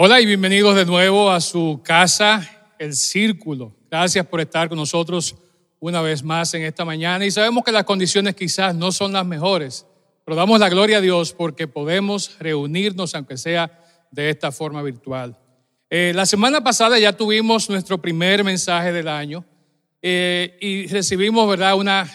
Hola 0.00 0.20
y 0.20 0.26
bienvenidos 0.26 0.76
de 0.76 0.86
nuevo 0.86 1.28
a 1.28 1.40
su 1.40 1.80
casa, 1.82 2.48
El 2.78 2.94
Círculo. 2.94 3.74
Gracias 3.90 4.24
por 4.24 4.40
estar 4.40 4.68
con 4.68 4.78
nosotros 4.78 5.34
una 5.80 6.00
vez 6.00 6.22
más 6.22 6.54
en 6.54 6.62
esta 6.62 6.84
mañana 6.84 7.26
y 7.26 7.32
sabemos 7.32 7.64
que 7.64 7.72
las 7.72 7.82
condiciones 7.82 8.36
quizás 8.36 8.76
no 8.76 8.92
son 8.92 9.12
las 9.12 9.26
mejores, 9.26 9.86
pero 10.24 10.36
damos 10.36 10.60
la 10.60 10.68
gloria 10.68 10.98
a 10.98 11.00
Dios 11.00 11.32
porque 11.32 11.66
podemos 11.66 12.36
reunirnos, 12.38 13.12
aunque 13.16 13.36
sea 13.36 13.76
de 14.12 14.30
esta 14.30 14.52
forma 14.52 14.82
virtual. 14.82 15.36
Eh, 15.90 16.12
la 16.14 16.26
semana 16.26 16.62
pasada 16.62 16.96
ya 17.00 17.12
tuvimos 17.12 17.68
nuestro 17.68 18.00
primer 18.00 18.44
mensaje 18.44 18.92
del 18.92 19.08
año 19.08 19.44
eh, 20.00 20.56
y 20.60 20.86
recibimos, 20.86 21.48
¿verdad?, 21.48 21.74
una 21.74 22.08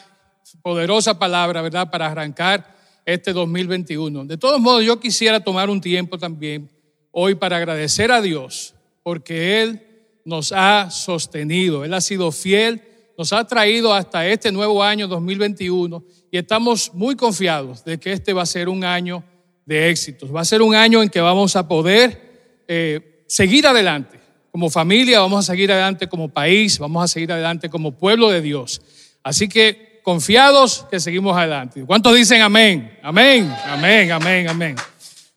poderosa 0.61 1.19
palabra, 1.19 1.61
¿verdad?, 1.61 1.91
para 1.91 2.07
arrancar 2.07 2.77
este 3.05 3.33
2021. 3.33 4.23
De 4.23 4.37
todos 4.37 4.61
modos, 4.61 4.85
yo 4.85 5.01
quisiera 5.01 5.41
tomar 5.41 5.69
un 5.69 5.81
tiempo 5.81 6.17
también 6.17 6.69
hoy 7.13 7.35
para 7.35 7.57
agradecer 7.57 8.11
a 8.11 8.21
Dios 8.21 8.73
porque 9.03 9.61
Él 9.61 9.81
nos 10.25 10.51
ha 10.51 10.89
sostenido, 10.89 11.85
Él 11.85 11.93
ha 11.93 12.01
sido 12.01 12.31
fiel, 12.31 12.81
nos 13.17 13.31
ha 13.31 13.45
traído 13.45 13.93
hasta 13.93 14.27
este 14.27 14.51
nuevo 14.51 14.83
año 14.83 15.07
2021 15.07 16.03
y 16.31 16.37
estamos 16.37 16.93
muy 16.93 17.15
confiados 17.15 17.85
de 17.85 17.99
que 17.99 18.11
este 18.11 18.33
va 18.33 18.41
a 18.41 18.47
ser 18.47 18.67
un 18.67 18.83
año 18.83 19.23
de 19.65 19.89
éxitos, 19.89 20.33
va 20.33 20.41
a 20.41 20.45
ser 20.45 20.61
un 20.61 20.75
año 20.75 21.03
en 21.03 21.09
que 21.09 21.21
vamos 21.21 21.55
a 21.55 21.67
poder 21.67 22.63
eh, 22.67 23.23
seguir 23.27 23.67
adelante. 23.67 24.19
Como 24.51 24.69
familia 24.69 25.19
vamos 25.19 25.47
a 25.47 25.51
seguir 25.51 25.71
adelante 25.71 26.07
como 26.07 26.29
país, 26.29 26.79
vamos 26.79 27.03
a 27.03 27.07
seguir 27.07 27.31
adelante 27.31 27.69
como 27.69 27.97
pueblo 27.97 28.29
de 28.29 28.41
Dios. 28.41 28.81
Así 29.23 29.47
que 29.47 30.01
confiados 30.03 30.85
que 30.89 30.99
seguimos 30.99 31.37
adelante. 31.37 31.83
¿Cuántos 31.85 32.15
dicen 32.15 32.41
amén? 32.41 32.97
Amén, 33.01 33.53
amén, 33.65 34.11
amén, 34.11 34.49
amén. 34.49 34.75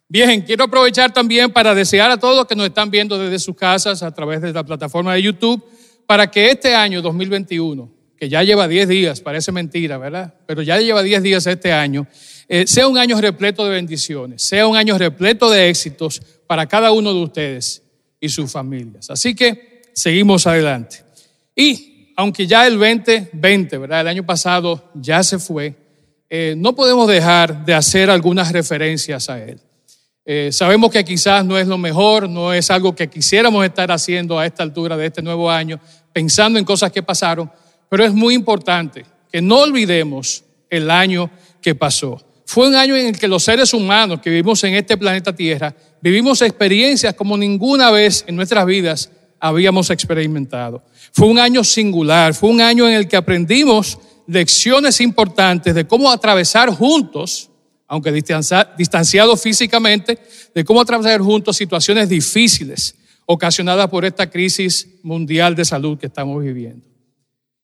Bien, 0.09 0.43
quiero 0.43 0.65
aprovechar 0.65 1.13
también 1.13 1.51
para 1.51 1.75
desear 1.75 2.13
a 2.13 2.17
todos 2.17 2.47
que 2.47 2.55
nos 2.55 2.67
están 2.67 2.91
viendo 2.91 3.19
desde 3.19 3.41
sus 3.41 3.57
casas 3.57 4.05
a 4.05 4.15
través 4.15 4.41
de 4.41 4.53
la 4.53 4.63
plataforma 4.63 5.13
de 5.15 5.23
YouTube, 5.23 5.65
para 6.07 6.31
que 6.31 6.49
este 6.49 6.77
año 6.77 7.03
2021, 7.03 7.91
que 8.17 8.29
ya 8.29 8.45
lleva 8.45 8.69
10 8.69 8.87
días, 8.87 9.21
parece 9.21 9.51
mentira, 9.51 9.99
¿verdad? 9.99 10.33
Pero 10.47 10.63
ya 10.63 10.79
lleva 10.79 11.03
10 11.03 11.23
días 11.25 11.47
este 11.49 11.73
año, 11.73 12.07
eh, 12.49 12.69
sea 12.69 12.87
un 12.87 12.99
año 12.99 13.21
repleto 13.21 13.65
de 13.65 13.71
bendiciones, 13.71 14.43
sea 14.45 14.69
un 14.69 14.77
año 14.77 14.97
repleto 14.97 15.51
de 15.51 15.69
éxitos 15.69 16.23
para 16.47 16.67
cada 16.67 16.93
uno 16.93 17.13
de 17.13 17.21
ustedes 17.25 17.83
y 18.21 18.29
sus 18.29 18.53
familias. 18.53 19.11
Así 19.11 19.35
que 19.35 19.83
seguimos 19.93 20.47
adelante. 20.47 20.99
Y 21.57 22.13
aunque 22.17 22.47
ya 22.47 22.65
el 22.69 22.79
2020, 22.79 23.79
¿verdad? 23.79 24.03
El 24.03 24.09
año 24.09 24.25
pasado 24.25 24.89
ya 24.95 25.25
se 25.25 25.41
fue, 25.41 25.75
eh, 26.31 26.55
no 26.57 26.77
podemos 26.77 27.09
dejar 27.09 27.65
de 27.65 27.75
hacer 27.75 28.09
algunas 28.09 28.53
referencias 28.53 29.29
a 29.29 29.43
él. 29.43 29.61
Eh, 30.29 30.51
sabemos 30.51 30.91
que 30.91 31.05
quizás 31.05 31.45
no 31.45 31.57
es 31.57 31.69
lo 31.69 31.79
mejor, 31.79 32.29
no 32.29 32.53
es 32.53 32.69
algo 32.73 32.97
que 32.97 33.09
quisiéramos 33.09 33.65
estar 33.65 33.93
haciendo 33.93 34.37
a 34.37 34.45
esta 34.45 34.65
altura 34.65 34.97
de 34.97 35.07
este 35.07 35.23
nuevo 35.23 35.49
año, 35.49 35.79
pensando 36.13 36.59
en 36.59 36.65
cosas 36.65 36.91
que 36.91 37.01
pasaron, 37.01 37.49
pero 37.89 38.05
es 38.05 38.13
muy 38.13 38.35
importante 38.35 39.07
que 39.31 39.41
no 39.41 39.61
olvidemos 39.61 40.43
el 40.69 40.91
año 40.91 41.31
que 41.63 41.77
pasó. 41.77 42.21
Fue 42.45 42.67
un 42.67 42.75
año 42.75 42.97
en 42.97 43.07
el 43.07 43.19
que 43.19 43.29
los 43.29 43.45
seres 43.45 43.73
humanos 43.73 44.21
que 44.21 44.31
vivimos 44.31 44.63
en 44.65 44.75
este 44.75 44.97
planeta 44.97 45.33
Tierra 45.33 45.73
vivimos 46.01 46.43
experiencias 46.43 47.15
como 47.15 47.37
ninguna 47.37 47.93
vez 47.93 48.25
en 48.27 48.35
nuestras 48.35 48.67
vidas 48.67 49.11
habíamos 49.39 49.91
experimentado. 49.91 50.83
Fue 51.13 51.29
un 51.29 51.39
año 51.39 51.63
singular, 51.63 52.35
fue 52.35 52.51
un 52.51 52.61
año 52.61 52.89
en 52.89 52.95
el 52.95 53.07
que 53.07 53.17
aprendimos 53.17 53.99
lecciones 54.27 55.01
importantes 55.01 55.73
de 55.73 55.87
cómo 55.87 56.11
atravesar 56.11 56.71
juntos 56.71 57.51
aunque 57.89 58.13
distanciados 58.13 59.41
físicamente, 59.41 60.19
de 60.55 60.65
cómo 60.65 60.81
atravesar 60.81 61.21
juntos 61.21 61.57
situaciones 61.57 62.09
difíciles 62.09 62.95
ocasionadas 63.27 63.89
por 63.89 64.05
esta 64.05 64.29
crisis 64.29 64.89
mundial 65.03 65.55
de 65.55 65.65
salud 65.65 65.99
que 65.99 66.07
estamos 66.07 66.43
viviendo. 66.43 66.87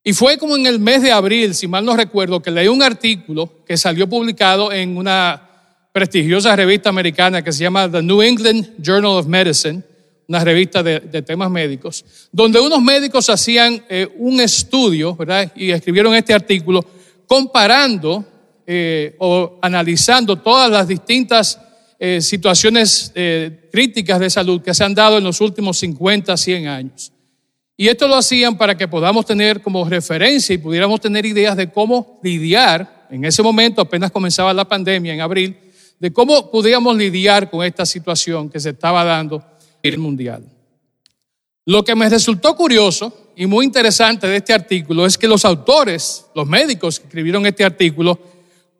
Y 0.04 0.12
fue 0.12 0.36
como 0.36 0.56
en 0.56 0.66
el 0.66 0.80
mes 0.80 1.00
de 1.02 1.12
abril, 1.12 1.54
si 1.54 1.68
mal 1.68 1.84
no 1.84 1.96
recuerdo, 1.96 2.42
que 2.42 2.50
leí 2.50 2.66
un 2.66 2.82
artículo 2.82 3.64
que 3.64 3.76
salió 3.76 4.08
publicado 4.08 4.72
en 4.72 4.96
una 4.96 5.48
prestigiosa 5.92 6.56
revista 6.56 6.88
americana 6.88 7.42
que 7.42 7.52
se 7.52 7.62
llama 7.62 7.90
The 7.90 8.02
New 8.02 8.20
England 8.22 8.70
Journal 8.78 9.12
of 9.12 9.26
Medicine, 9.26 9.82
una 10.26 10.42
revista 10.42 10.82
de, 10.82 11.00
temas 11.22 11.50
médicos, 11.50 12.04
donde 12.32 12.58
unos 12.58 12.80
médicos 12.80 13.28
hacían 13.28 13.84
eh, 13.88 14.08
un 14.16 14.40
estudio, 14.40 15.14
¿verdad? 15.14 15.52
Y 15.54 15.70
escribieron 15.70 16.14
este 16.14 16.32
artículo 16.32 16.84
comparando 17.26 18.24
eh, 18.66 19.16
o 19.18 19.58
analizando 19.60 20.36
todas 20.36 20.70
las 20.70 20.86
distintas 20.88 21.58
eh, 21.98 22.20
situaciones 22.20 23.12
eh, 23.14 23.68
críticas 23.70 24.18
de 24.18 24.28
salud 24.28 24.60
que 24.60 24.74
se 24.74 24.82
han 24.82 24.94
dado 24.94 25.18
en 25.18 25.24
los 25.24 25.40
últimos 25.40 25.78
50, 25.78 26.36
100 26.36 26.66
años. 26.66 27.12
Y 27.76 27.88
esto 27.88 28.08
lo 28.08 28.16
hacían 28.16 28.58
para 28.58 28.76
que 28.76 28.88
podamos 28.88 29.24
tener 29.24 29.62
como 29.62 29.88
referencia 29.88 30.54
y 30.54 30.58
pudiéramos 30.58 31.00
tener 31.00 31.24
ideas 31.24 31.56
de 31.56 31.70
cómo 31.70 32.18
lidiar, 32.22 33.06
en 33.10 33.24
ese 33.24 33.42
momento 33.42 33.80
apenas 33.80 34.10
comenzaba 34.10 34.52
la 34.52 34.66
pandemia 34.66 35.14
en 35.14 35.20
abril, 35.20 35.56
de 35.98 36.12
cómo 36.12 36.50
podíamos 36.50 36.96
lidiar 36.96 37.48
con 37.48 37.64
esta 37.64 37.86
situación 37.86 38.50
que 38.50 38.58
se 38.58 38.70
estaba 38.70 39.04
dando 39.04 39.36
a 39.36 39.58
nivel 39.84 40.00
mundial. 40.00 40.44
Lo 41.64 41.84
que 41.84 41.94
me 41.94 42.08
resultó 42.08 42.56
curioso 42.56 43.30
y 43.36 43.46
muy 43.46 43.64
interesante 43.64 44.26
de 44.26 44.38
este 44.38 44.52
artículo 44.52 45.06
es 45.06 45.16
que 45.16 45.28
los 45.28 45.44
autores, 45.44 46.26
los 46.34 46.48
médicos 46.48 46.98
que 46.98 47.06
escribieron 47.06 47.46
este 47.46 47.64
artículo, 47.64 48.18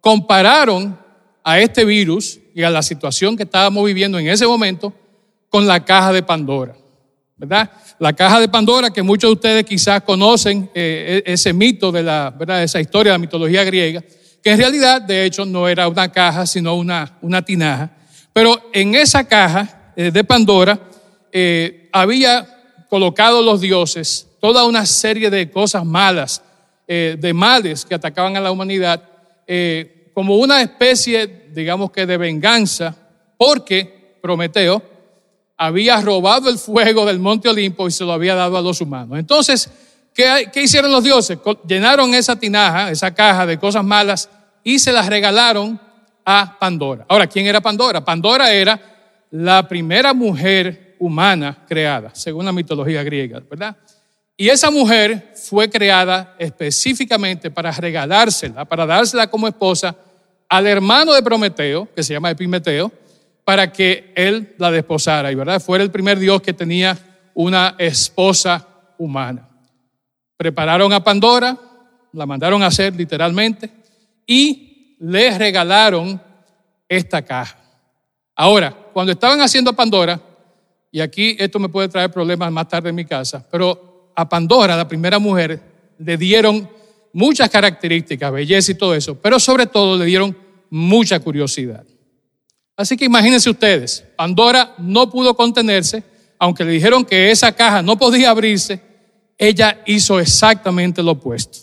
compararon 0.02 0.98
a 1.44 1.60
este 1.60 1.86
virus 1.86 2.40
y 2.54 2.62
a 2.64 2.70
la 2.70 2.82
situación 2.82 3.36
que 3.36 3.44
estábamos 3.44 3.86
viviendo 3.86 4.18
en 4.18 4.28
ese 4.28 4.46
momento 4.46 4.92
con 5.48 5.66
la 5.66 5.84
caja 5.84 6.12
de 6.12 6.22
Pandora, 6.22 6.74
¿verdad? 7.36 7.70
La 7.98 8.12
caja 8.12 8.40
de 8.40 8.48
Pandora, 8.48 8.90
que 8.90 9.02
muchos 9.02 9.28
de 9.28 9.32
ustedes 9.34 9.64
quizás 9.64 10.02
conocen 10.02 10.68
eh, 10.74 11.22
e-, 11.24 11.32
ese 11.32 11.52
mito 11.52 11.92
de 11.92 12.02
la, 12.02 12.34
¿verdad? 12.36 12.64
Esa 12.64 12.80
historia 12.80 13.12
de 13.12 13.18
la 13.18 13.20
mitología 13.20 13.62
griega, 13.62 14.02
que 14.42 14.50
en 14.50 14.58
realidad, 14.58 15.00
de 15.00 15.24
hecho, 15.24 15.44
no 15.46 15.68
era 15.68 15.86
una 15.86 16.10
caja, 16.10 16.46
sino 16.46 16.74
una, 16.74 17.16
una 17.22 17.42
tinaja. 17.42 17.92
Pero 18.32 18.60
en 18.72 18.96
esa 18.96 19.22
caja 19.24 19.92
eh, 19.94 20.10
de 20.10 20.24
Pandora 20.24 20.80
eh, 21.30 21.88
había 21.92 22.84
colocado 22.90 23.40
los 23.40 23.60
dioses 23.60 24.26
toda 24.40 24.64
una 24.64 24.84
serie 24.84 25.30
de 25.30 25.48
cosas 25.48 25.84
malas, 25.84 26.42
de 26.88 27.32
males 27.32 27.86
que 27.86 27.94
atacaban 27.94 28.36
a 28.36 28.40
la 28.40 28.50
humanidad 28.50 29.02
como 30.14 30.36
una 30.36 30.60
especie, 30.62 31.48
digamos 31.52 31.90
que 31.90 32.06
de 32.06 32.16
venganza, 32.16 32.94
porque 33.36 34.16
Prometeo 34.20 34.82
había 35.56 36.00
robado 36.00 36.48
el 36.48 36.58
fuego 36.58 37.06
del 37.06 37.18
monte 37.18 37.48
Olimpo 37.48 37.86
y 37.86 37.90
se 37.90 38.04
lo 38.04 38.12
había 38.12 38.34
dado 38.34 38.56
a 38.56 38.62
los 38.62 38.80
humanos. 38.80 39.18
Entonces, 39.18 39.70
¿qué, 40.14 40.50
hicieron 40.56 40.90
los 40.90 41.04
dioses? 41.04 41.38
Llenaron 41.66 42.14
esa 42.14 42.36
tinaja, 42.36 42.90
esa 42.90 43.14
caja 43.14 43.46
de 43.46 43.58
cosas 43.58 43.84
malas 43.84 44.28
y 44.64 44.78
se 44.78 44.92
las 44.92 45.06
regalaron 45.06 45.80
a 46.24 46.58
Pandora. 46.58 47.04
Ahora, 47.08 47.26
¿quién 47.26 47.46
era 47.46 47.60
Pandora? 47.60 48.04
Pandora 48.04 48.52
era 48.52 48.80
la 49.30 49.66
primera 49.66 50.12
mujer 50.12 50.96
humana 50.98 51.64
creada, 51.68 52.10
según 52.14 52.44
la 52.44 52.52
mitología 52.52 53.02
griega, 53.02 53.40
¿verdad? 53.48 53.76
Y 54.36 54.48
esa 54.48 54.70
mujer 54.70 55.34
fue 55.36 55.68
creada 55.68 56.34
específicamente 56.38 57.50
para 57.50 57.70
regalársela, 57.70 58.64
para 58.64 58.86
dársela 58.86 59.28
como 59.28 59.46
esposa 59.46 59.94
al 60.48 60.66
hermano 60.66 61.12
de 61.12 61.22
Prometeo, 61.22 61.88
que 61.94 62.02
se 62.02 62.14
llama 62.14 62.30
Epimeteo, 62.30 62.90
para 63.44 63.72
que 63.72 64.12
él 64.14 64.54
la 64.58 64.70
desposara 64.70 65.32
y 65.32 65.34
verdad 65.34 65.60
fuera 65.60 65.84
el 65.84 65.90
primer 65.90 66.18
dios 66.18 66.40
que 66.42 66.52
tenía 66.52 66.98
una 67.34 67.74
esposa 67.78 68.66
humana. 68.98 69.48
Prepararon 70.36 70.92
a 70.92 71.02
Pandora, 71.02 71.56
la 72.12 72.26
mandaron 72.26 72.62
a 72.62 72.66
hacer 72.66 72.94
literalmente 72.94 73.70
y 74.26 74.96
le 75.00 75.36
regalaron 75.38 76.20
esta 76.88 77.22
caja. 77.22 77.58
Ahora, 78.34 78.76
cuando 78.92 79.12
estaban 79.12 79.40
haciendo 79.40 79.72
Pandora, 79.72 80.20
y 80.90 81.00
aquí 81.00 81.36
esto 81.38 81.58
me 81.58 81.68
puede 81.68 81.88
traer 81.88 82.10
problemas 82.10 82.52
más 82.52 82.68
tarde 82.68 82.90
en 82.90 82.94
mi 82.94 83.04
casa, 83.04 83.46
pero 83.50 83.91
a 84.14 84.28
Pandora, 84.28 84.76
la 84.76 84.88
primera 84.88 85.18
mujer, 85.18 85.60
le 85.98 86.16
dieron 86.16 86.68
muchas 87.12 87.48
características, 87.50 88.32
belleza 88.32 88.72
y 88.72 88.74
todo 88.74 88.94
eso, 88.94 89.14
pero 89.14 89.38
sobre 89.38 89.66
todo 89.66 89.96
le 89.96 90.04
dieron 90.04 90.36
mucha 90.70 91.20
curiosidad. 91.20 91.84
Así 92.76 92.96
que 92.96 93.04
imagínense 93.04 93.50
ustedes, 93.50 94.04
Pandora 94.16 94.74
no 94.78 95.10
pudo 95.10 95.34
contenerse, 95.36 96.02
aunque 96.38 96.64
le 96.64 96.72
dijeron 96.72 97.04
que 97.04 97.30
esa 97.30 97.52
caja 97.52 97.82
no 97.82 97.96
podía 97.96 98.30
abrirse, 98.30 98.80
ella 99.38 99.82
hizo 99.86 100.18
exactamente 100.18 101.02
lo 101.02 101.12
opuesto. 101.12 101.58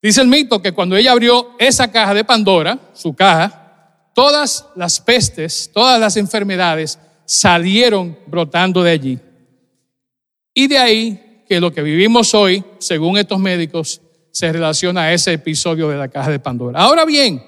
Dice 0.00 0.20
el 0.20 0.28
mito 0.28 0.60
que 0.60 0.72
cuando 0.72 0.96
ella 0.96 1.12
abrió 1.12 1.50
esa 1.58 1.90
caja 1.90 2.14
de 2.14 2.24
Pandora, 2.24 2.78
su 2.92 3.14
caja, 3.14 4.10
todas 4.14 4.66
las 4.74 5.00
pestes, 5.00 5.70
todas 5.72 6.00
las 6.00 6.16
enfermedades 6.16 6.98
salieron 7.24 8.18
brotando 8.26 8.82
de 8.82 8.90
allí. 8.90 9.18
Y 10.54 10.66
de 10.66 10.78
ahí 10.78 11.31
que 11.52 11.60
lo 11.60 11.70
que 11.70 11.82
vivimos 11.82 12.32
hoy, 12.32 12.64
según 12.78 13.18
estos 13.18 13.38
médicos, 13.38 14.00
se 14.30 14.50
relaciona 14.50 15.02
a 15.02 15.12
ese 15.12 15.34
episodio 15.34 15.88
de 15.90 15.98
la 15.98 16.08
caja 16.08 16.30
de 16.30 16.38
Pandora. 16.38 16.80
Ahora 16.80 17.04
bien, 17.04 17.44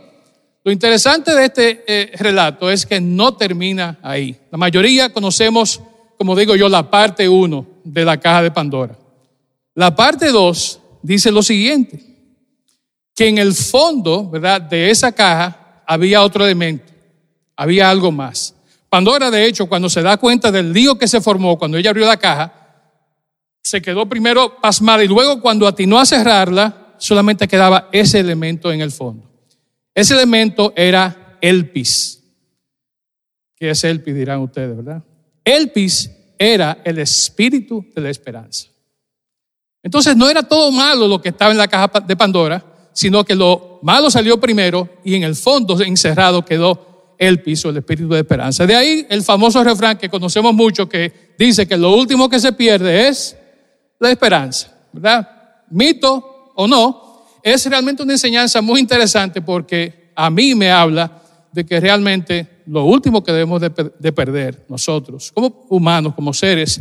lo 0.63 0.71
interesante 0.71 1.35
de 1.35 1.45
este 1.47 1.85
eh, 1.87 2.13
relato 2.19 2.71
es 2.71 2.85
que 2.85 3.01
no 3.01 3.35
termina 3.35 3.99
ahí. 4.03 4.37
La 4.51 4.59
mayoría 4.59 5.11
conocemos 5.11 5.81
como 6.19 6.37
digo 6.37 6.55
yo, 6.55 6.69
la 6.69 6.91
parte 6.91 7.29
1 7.29 7.67
de 7.85 8.05
la 8.05 8.19
caja 8.19 8.43
de 8.43 8.51
Pandora. 8.51 8.97
La 9.75 9.95
parte 9.95 10.29
2 10.29 10.81
dice 11.03 11.31
lo 11.31 11.43
siguiente, 11.43 12.01
que 13.15 13.29
en 13.29 13.39
el 13.39 13.55
fondo, 13.55 14.29
¿verdad?, 14.29 14.61
de 14.61 14.91
esa 14.91 15.13
caja 15.13 15.83
había 15.87 16.23
otro 16.23 16.45
elemento, 16.45 16.93
había 17.57 17.91
algo 17.91 18.13
más. 18.13 18.55
Pandora, 18.89 19.31
de 19.31 19.47
hecho, 19.47 19.67
cuando 19.67 19.89
se 19.89 20.03
da 20.03 20.17
cuenta 20.17 20.53
del 20.53 20.73
lío 20.73 20.97
que 20.97 21.09
se 21.09 21.21
formó 21.21 21.59
cuando 21.59 21.77
ella 21.77 21.91
abrió 21.91 22.07
la 22.07 22.17
caja, 22.17 22.64
se 23.65 23.81
quedó 23.81 24.07
primero 24.07 24.61
pasmada 24.61 25.03
y 25.03 25.09
luego 25.09 25.41
cuando 25.41 25.67
atinó 25.67 25.99
a 25.99 26.05
cerrarla, 26.05 26.95
solamente 26.99 27.49
quedaba 27.49 27.89
ese 27.93 28.21
elemento 28.21 28.71
en 28.71 28.83
el 28.83 28.93
fondo. 28.93 29.25
Ese 29.95 30.13
elemento 30.13 30.75
era 30.77 31.39
Elpis. 31.41 32.23
¿Qué 33.57 33.71
es 33.71 33.83
Elpis? 33.83 34.15
Dirán 34.15 34.41
ustedes, 34.41 34.77
¿verdad? 34.77 35.03
Elpis 35.43 36.11
era 36.39 36.83
el 36.85 36.99
espíritu 36.99 37.87
de 37.95 38.03
la 38.03 38.11
esperanza. 38.11 38.69
Entonces 39.83 40.15
no 40.15 40.29
era 40.29 40.43
todo 40.43 40.71
malo 40.71 41.09
lo 41.09 41.23
que 41.23 41.31
estaba 41.31 41.51
en 41.51 41.59
la 41.59 41.69
caja 41.69 42.01
de 42.01 42.17
Pandora, 42.17 42.63
sino 42.93 43.25
que 43.25 43.35
lo 43.35 43.81
malo 43.83 44.11
salió 44.11 44.39
primero 44.39 44.91
y 45.05 45.15
en 45.15 45.23
el 45.23 45.37
fondo 45.37 45.81
encerrado 45.81 46.45
quedó 46.45 47.15
el 47.19 47.41
piso, 47.41 47.71
el 47.71 47.79
espíritu 47.79 48.11
de 48.11 48.21
esperanza. 48.21 48.67
De 48.67 48.77
ahí 48.77 49.07
el 49.09 49.23
famoso 49.23 49.65
refrán 49.65 49.97
que 49.97 50.11
conocemos 50.11 50.53
mucho 50.53 50.87
que 50.87 51.35
dice 51.39 51.67
que 51.67 51.79
lo 51.79 51.95
último 51.95 52.29
que 52.29 52.39
se 52.39 52.53
pierde 52.53 53.09
es 53.09 53.39
la 54.05 54.13
esperanza, 54.13 54.71
¿verdad? 54.93 55.29
Mito 55.71 56.53
o 56.55 56.69
no, 56.69 57.27
es 57.43 57.67
realmente 57.67 58.03
una 58.03 58.13
enseñanza 58.13 58.61
muy 58.61 58.81
interesante 58.81 59.43
porque 59.43 60.13
a 60.15 60.31
mí 60.31 60.55
me 60.55 60.71
habla 60.71 61.21
de 61.53 61.65
que 61.65 61.81
realmente 61.81 62.63
lo 62.67 62.85
último 62.85 63.23
que 63.23 63.33
debemos 63.33 63.61
de, 63.61 64.13
perder 64.13 64.65
nosotros, 64.69 65.33
como 65.33 65.67
humanos, 65.69 66.15
como 66.15 66.33
seres 66.33 66.81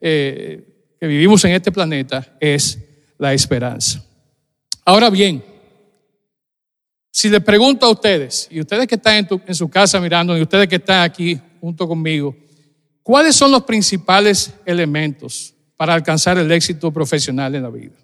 eh, 0.00 0.94
que 1.00 1.06
vivimos 1.06 1.44
en 1.44 1.52
este 1.52 1.72
planeta, 1.72 2.36
es 2.40 2.78
la 3.18 3.32
esperanza. 3.32 4.04
Ahora 4.84 5.10
bien, 5.10 5.44
si 7.10 7.28
le 7.28 7.40
pregunto 7.40 7.86
a 7.86 7.90
ustedes, 7.90 8.48
y 8.50 8.60
ustedes 8.60 8.86
que 8.86 8.96
están 8.96 9.16
en, 9.16 9.42
en 9.46 9.54
su 9.54 9.68
casa 9.68 10.00
mirando, 10.00 10.36
y 10.36 10.42
ustedes 10.42 10.68
que 10.68 10.76
están 10.76 11.02
aquí 11.02 11.38
junto 11.60 11.86
conmigo, 11.86 12.36
¿cuáles 13.02 13.36
son 13.36 13.50
los 13.50 13.62
principales 13.62 14.52
elementos 14.66 15.53
para 15.76 15.94
alcanzar 15.94 16.38
el 16.38 16.50
éxito 16.52 16.90
profesional 16.90 17.54
en 17.54 17.62
la 17.62 17.70
vida? 17.70 17.94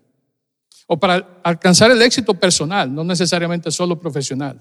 O 0.86 0.98
para 0.98 1.40
alcanzar 1.42 1.90
el 1.90 2.02
éxito 2.02 2.34
personal, 2.34 2.92
no 2.92 3.04
necesariamente 3.04 3.70
solo 3.70 3.98
profesional. 3.98 4.60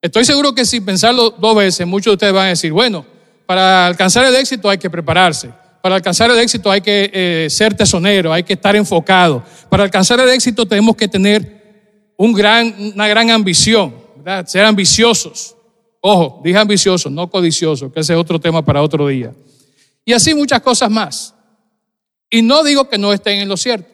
Estoy 0.00 0.24
seguro 0.24 0.54
que 0.54 0.66
si 0.66 0.80
pensarlo 0.80 1.30
dos 1.30 1.56
veces, 1.56 1.86
muchos 1.86 2.10
de 2.10 2.14
ustedes 2.14 2.32
van 2.34 2.46
a 2.46 2.48
decir, 2.50 2.72
bueno, 2.72 3.06
para 3.46 3.86
alcanzar 3.86 4.26
el 4.26 4.36
éxito 4.36 4.68
hay 4.68 4.78
que 4.78 4.90
prepararse. 4.90 5.50
Para 5.82 5.96
alcanzar 5.96 6.30
el 6.30 6.38
éxito 6.38 6.70
hay 6.70 6.80
que 6.80 7.10
eh, 7.12 7.46
ser 7.50 7.74
tesonero, 7.74 8.32
hay 8.32 8.42
que 8.42 8.54
estar 8.54 8.74
enfocado. 8.76 9.42
Para 9.68 9.84
alcanzar 9.84 10.20
el 10.20 10.28
éxito 10.30 10.66
tenemos 10.66 10.96
que 10.96 11.08
tener 11.08 12.12
un 12.16 12.32
gran, 12.32 12.74
una 12.94 13.08
gran 13.08 13.30
ambición, 13.30 13.94
¿verdad? 14.16 14.46
ser 14.46 14.64
ambiciosos. 14.64 15.54
Ojo, 16.00 16.40
dije 16.44 16.58
ambiciosos, 16.58 17.10
no 17.10 17.28
codiciosos, 17.30 17.92
que 17.92 18.00
ese 18.00 18.12
es 18.12 18.18
otro 18.18 18.38
tema 18.38 18.62
para 18.64 18.82
otro 18.82 19.08
día. 19.08 19.32
Y 20.04 20.12
así 20.12 20.34
muchas 20.34 20.60
cosas 20.60 20.90
más. 20.90 21.33
Y 22.34 22.42
no 22.42 22.64
digo 22.64 22.88
que 22.88 22.98
no 22.98 23.12
estén 23.12 23.38
en 23.38 23.48
lo 23.48 23.56
cierto. 23.56 23.88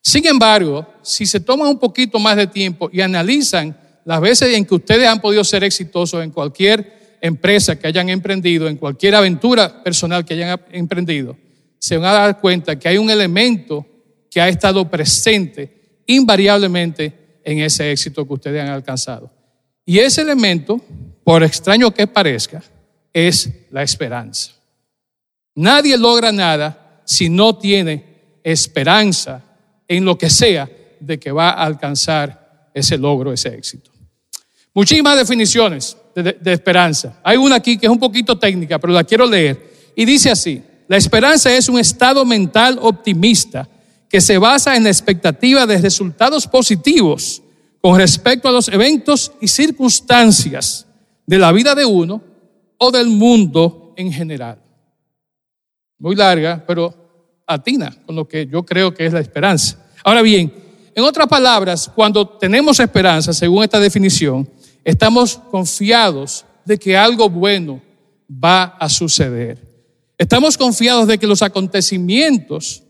Sin 0.00 0.24
embargo, 0.24 0.86
si 1.02 1.26
se 1.26 1.40
toman 1.40 1.66
un 1.66 1.80
poquito 1.80 2.16
más 2.20 2.36
de 2.36 2.46
tiempo 2.46 2.88
y 2.92 3.00
analizan 3.00 3.76
las 4.04 4.20
veces 4.20 4.54
en 4.54 4.64
que 4.64 4.76
ustedes 4.76 5.08
han 5.08 5.20
podido 5.20 5.42
ser 5.42 5.64
exitosos 5.64 6.22
en 6.22 6.30
cualquier 6.30 7.18
empresa 7.20 7.76
que 7.76 7.88
hayan 7.88 8.08
emprendido, 8.08 8.68
en 8.68 8.76
cualquier 8.76 9.16
aventura 9.16 9.82
personal 9.82 10.24
que 10.24 10.34
hayan 10.34 10.60
emprendido, 10.70 11.36
se 11.80 11.96
van 11.96 12.08
a 12.08 12.12
dar 12.12 12.40
cuenta 12.40 12.78
que 12.78 12.88
hay 12.88 12.98
un 12.98 13.10
elemento 13.10 13.84
que 14.30 14.40
ha 14.40 14.48
estado 14.48 14.88
presente 14.88 16.02
invariablemente 16.06 17.40
en 17.42 17.58
ese 17.58 17.90
éxito 17.90 18.24
que 18.28 18.34
ustedes 18.34 18.62
han 18.62 18.68
alcanzado. 18.68 19.28
Y 19.84 19.98
ese 19.98 20.20
elemento, 20.20 20.80
por 21.24 21.42
extraño 21.42 21.90
que 21.90 22.06
parezca, 22.06 22.62
es 23.12 23.50
la 23.72 23.82
esperanza. 23.82 24.52
Nadie 25.56 25.98
logra 25.98 26.30
nada 26.30 26.85
si 27.06 27.30
no 27.30 27.56
tiene 27.56 28.04
esperanza 28.44 29.42
en 29.88 30.04
lo 30.04 30.18
que 30.18 30.28
sea 30.28 30.68
de 31.00 31.18
que 31.18 31.32
va 31.32 31.50
a 31.50 31.64
alcanzar 31.64 32.70
ese 32.74 32.98
logro, 32.98 33.32
ese 33.32 33.48
éxito. 33.48 33.90
Muchísimas 34.74 35.16
definiciones 35.16 35.96
de, 36.14 36.52
esperanza. 36.52 37.18
Hay 37.22 37.38
una 37.38 37.56
aquí 37.56 37.78
que 37.78 37.86
es 37.86 37.92
un 37.92 37.98
poquito 37.98 38.38
técnica, 38.38 38.78
pero 38.78 38.92
la 38.92 39.04
quiero 39.04 39.26
leer. 39.26 39.72
Y 39.94 40.04
dice 40.04 40.30
así, 40.30 40.62
la 40.88 40.96
esperanza 40.96 41.54
es 41.54 41.68
un 41.68 41.78
estado 41.78 42.24
mental 42.24 42.78
optimista 42.82 43.68
que 44.08 44.20
se 44.20 44.36
basa 44.36 44.76
en 44.76 44.84
la 44.84 44.90
expectativa 44.90 45.66
de 45.66 45.78
resultados 45.78 46.46
positivos 46.46 47.42
con 47.80 47.98
respecto 47.98 48.48
a 48.48 48.52
los 48.52 48.68
eventos 48.68 49.32
y 49.40 49.48
circunstancias 49.48 50.86
de 51.26 51.38
la 51.38 51.52
vida 51.52 51.74
de 51.74 51.84
uno 51.84 52.22
o 52.78 52.90
del 52.90 53.08
mundo 53.08 53.94
en 53.96 54.12
general. 54.12 54.58
Muy 55.98 56.14
larga, 56.14 56.62
pero 56.66 56.94
atina 57.46 57.94
con 58.04 58.16
lo 58.16 58.26
que 58.26 58.46
yo 58.46 58.64
creo 58.64 58.92
que 58.92 59.06
es 59.06 59.12
la 59.12 59.20
esperanza. 59.20 59.78
Ahora 60.04 60.22
bien, 60.22 60.52
en 60.94 61.04
otras 61.04 61.26
palabras, 61.26 61.90
cuando 61.94 62.26
tenemos 62.26 62.80
esperanza, 62.80 63.32
según 63.32 63.64
esta 63.64 63.78
definición, 63.78 64.48
estamos 64.84 65.36
confiados 65.50 66.44
de 66.64 66.78
que 66.78 66.96
algo 66.96 67.28
bueno 67.28 67.80
va 68.30 68.76
a 68.78 68.88
suceder. 68.88 69.62
Estamos 70.18 70.56
confiados 70.56 71.06
de 71.06 71.18
que 71.18 71.26
los 71.26 71.42
acontecimientos 71.42 72.82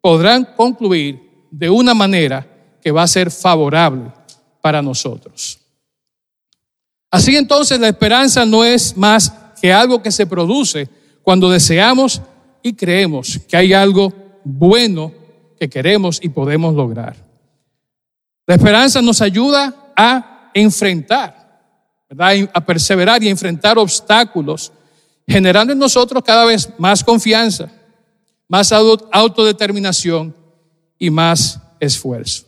podrán 0.00 0.44
concluir 0.56 1.20
de 1.50 1.68
una 1.68 1.94
manera 1.94 2.46
que 2.80 2.90
va 2.90 3.02
a 3.02 3.08
ser 3.08 3.30
favorable 3.30 4.10
para 4.60 4.80
nosotros. 4.80 5.58
Así 7.10 7.36
entonces 7.36 7.78
la 7.78 7.88
esperanza 7.88 8.46
no 8.46 8.64
es 8.64 8.96
más 8.96 9.32
que 9.60 9.72
algo 9.72 10.02
que 10.02 10.10
se 10.10 10.26
produce 10.26 10.88
cuando 11.22 11.50
deseamos 11.50 12.22
y 12.62 12.74
creemos 12.74 13.38
que 13.48 13.56
hay 13.56 13.72
algo 13.72 14.12
bueno 14.44 15.12
que 15.58 15.68
queremos 15.68 16.18
y 16.22 16.28
podemos 16.28 16.74
lograr. 16.74 17.16
La 18.46 18.54
esperanza 18.54 19.00
nos 19.02 19.20
ayuda 19.20 19.92
a 19.96 20.50
enfrentar, 20.54 21.60
a 22.18 22.64
perseverar 22.64 23.22
y 23.22 23.28
a 23.28 23.30
enfrentar 23.30 23.78
obstáculos, 23.78 24.72
generando 25.26 25.72
en 25.72 25.78
nosotros 25.78 26.22
cada 26.24 26.44
vez 26.44 26.68
más 26.78 27.04
confianza, 27.04 27.70
más 28.48 28.72
autodeterminación 28.72 30.34
y 30.98 31.10
más 31.10 31.60
esfuerzo. 31.78 32.46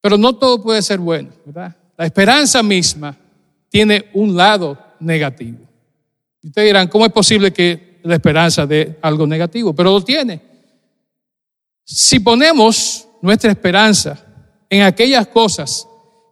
Pero 0.00 0.16
no 0.18 0.34
todo 0.34 0.62
puede 0.62 0.82
ser 0.82 0.98
bueno, 0.98 1.30
¿verdad? 1.44 1.74
La 1.96 2.06
esperanza 2.06 2.62
misma 2.62 3.16
tiene 3.68 4.10
un 4.12 4.36
lado 4.36 4.78
negativo. 5.00 5.58
Ustedes 6.42 6.68
dirán, 6.68 6.88
¿cómo 6.88 7.06
es 7.06 7.12
posible 7.12 7.52
que 7.52 7.93
la 8.04 8.14
esperanza 8.14 8.66
dé 8.66 8.98
algo 9.02 9.26
negativo? 9.26 9.74
Pero 9.74 9.92
lo 9.92 10.04
tiene. 10.04 10.40
Si 11.84 12.20
ponemos 12.20 13.08
nuestra 13.20 13.50
esperanza 13.50 14.24
en 14.70 14.82
aquellas 14.82 15.26
cosas 15.26 15.86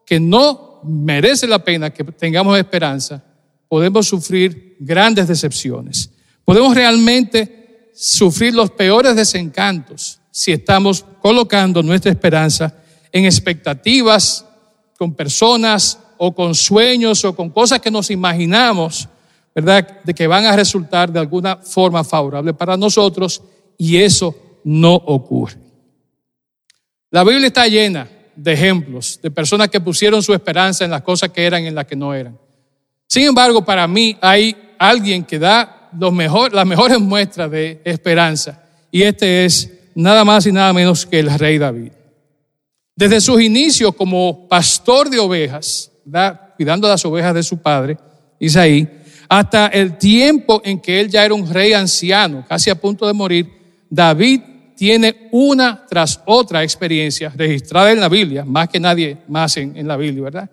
que 0.06 0.20
no 0.20 0.80
merece 0.84 1.46
la 1.46 1.58
pena 1.58 1.90
que 1.90 2.04
tengamos 2.04 2.58
esperanza, 2.58 3.22
podemos 3.68 4.06
sufrir 4.06 4.76
grandes 4.80 5.28
decepciones. 5.28 6.10
Podemos 6.44 6.74
realmente 6.74 7.90
sufrir 7.94 8.54
los 8.54 8.70
peores 8.70 9.16
desencantos 9.16 10.20
si 10.30 10.52
estamos 10.52 11.04
colocando 11.20 11.82
nuestra 11.82 12.10
esperanza 12.10 12.74
en 13.12 13.26
expectativas 13.26 14.44
con 14.98 15.14
personas 15.14 15.98
o 16.16 16.34
con 16.34 16.54
sueños 16.54 17.24
o 17.24 17.34
con 17.36 17.50
cosas 17.50 17.80
que 17.80 17.90
nos 17.90 18.10
imaginamos, 18.10 19.08
¿verdad? 19.54 20.02
De 20.02 20.14
que 20.14 20.26
van 20.26 20.44
a 20.46 20.56
resultar 20.56 21.12
de 21.12 21.20
alguna 21.20 21.56
forma 21.56 22.04
favorable 22.04 22.54
para 22.54 22.76
nosotros 22.76 23.42
y 23.76 23.96
eso 23.96 24.34
no 24.64 24.94
ocurre. 24.94 25.56
La 27.10 27.24
Biblia 27.24 27.48
está 27.48 27.66
llena 27.66 28.08
de 28.34 28.52
ejemplos 28.52 29.20
de 29.22 29.30
personas 29.30 29.68
que 29.68 29.80
pusieron 29.80 30.22
su 30.22 30.32
esperanza 30.32 30.84
en 30.84 30.90
las 30.90 31.02
cosas 31.02 31.30
que 31.30 31.44
eran 31.44 31.62
y 31.64 31.66
en 31.66 31.74
las 31.74 31.86
que 31.86 31.96
no 31.96 32.14
eran. 32.14 32.38
Sin 33.06 33.24
embargo, 33.24 33.64
para 33.64 33.86
mí 33.86 34.16
hay 34.20 34.56
alguien 34.78 35.24
que 35.24 35.38
da 35.38 35.90
las 35.92 36.66
mejores 36.66 36.98
muestras 36.98 37.50
de 37.50 37.80
esperanza. 37.84 38.62
Y 38.90 39.02
este 39.02 39.44
es 39.44 39.70
nada 39.94 40.24
más 40.24 40.46
y 40.46 40.52
nada 40.52 40.72
menos 40.72 41.04
que 41.04 41.18
el 41.18 41.38
rey 41.38 41.58
David. 41.58 41.92
Desde 42.96 43.20
sus 43.20 43.40
inicios 43.40 43.94
como 43.94 44.48
pastor 44.48 45.10
de 45.10 45.18
ovejas, 45.18 45.90
cuidando 46.56 46.88
las 46.88 47.04
ovejas 47.04 47.34
de 47.34 47.42
su 47.42 47.58
padre, 47.58 47.98
Isaí, 48.38 48.88
hasta 49.32 49.68
el 49.68 49.96
tiempo 49.96 50.60
en 50.62 50.78
que 50.78 51.00
él 51.00 51.08
ya 51.08 51.24
era 51.24 51.32
un 51.32 51.48
rey 51.48 51.72
anciano, 51.72 52.44
casi 52.46 52.68
a 52.68 52.74
punto 52.74 53.06
de 53.06 53.14
morir, 53.14 53.50
David 53.88 54.42
tiene 54.76 55.30
una 55.32 55.86
tras 55.88 56.20
otra 56.26 56.62
experiencia 56.62 57.32
registrada 57.34 57.90
en 57.92 58.00
la 58.00 58.10
Biblia, 58.10 58.44
más 58.44 58.68
que 58.68 58.78
nadie 58.78 59.16
más 59.28 59.56
en, 59.56 59.74
en 59.74 59.88
la 59.88 59.96
Biblia, 59.96 60.24
¿verdad? 60.24 60.50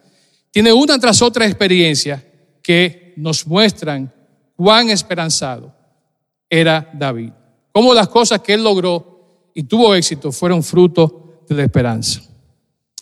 Tiene 0.49 0.71
una 0.71 0.97
tras 0.97 1.21
otra 1.21 1.45
experiencia 1.45 2.23
que 2.63 3.13
nos 3.17 3.45
muestran 3.45 4.13
cuán 4.55 4.89
esperanzado 4.89 5.75
era 6.49 6.89
David. 6.93 7.31
Cómo 7.73 7.93
las 7.93 8.07
cosas 8.07 8.39
que 8.39 8.53
él 8.53 8.63
logró 8.63 9.51
y 9.53 9.63
tuvo 9.63 9.93
éxito 9.93 10.31
fueron 10.31 10.63
fruto 10.63 11.43
de 11.49 11.55
la 11.55 11.63
esperanza. 11.63 12.21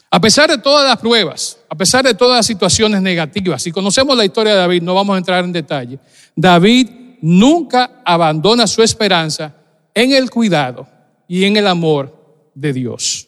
A 0.09 0.21
pesar 0.21 0.49
de 0.49 0.57
todas 0.57 0.87
las 0.87 0.97
pruebas, 0.97 1.57
a 1.69 1.75
pesar 1.75 2.05
de 2.05 2.13
todas 2.13 2.37
las 2.37 2.45
situaciones 2.45 3.01
negativas, 3.01 3.61
si 3.61 3.71
conocemos 3.71 4.15
la 4.15 4.23
historia 4.23 4.53
de 4.53 4.59
David, 4.59 4.81
no 4.81 4.95
vamos 4.95 5.15
a 5.15 5.17
entrar 5.17 5.43
en 5.43 5.51
detalle, 5.51 5.99
David 6.35 6.89
nunca 7.21 8.01
abandona 8.05 8.67
su 8.67 8.81
esperanza 8.81 9.53
en 9.93 10.13
el 10.13 10.29
cuidado 10.29 10.87
y 11.27 11.43
en 11.43 11.57
el 11.57 11.67
amor 11.67 12.51
de 12.55 12.71
Dios. 12.71 13.27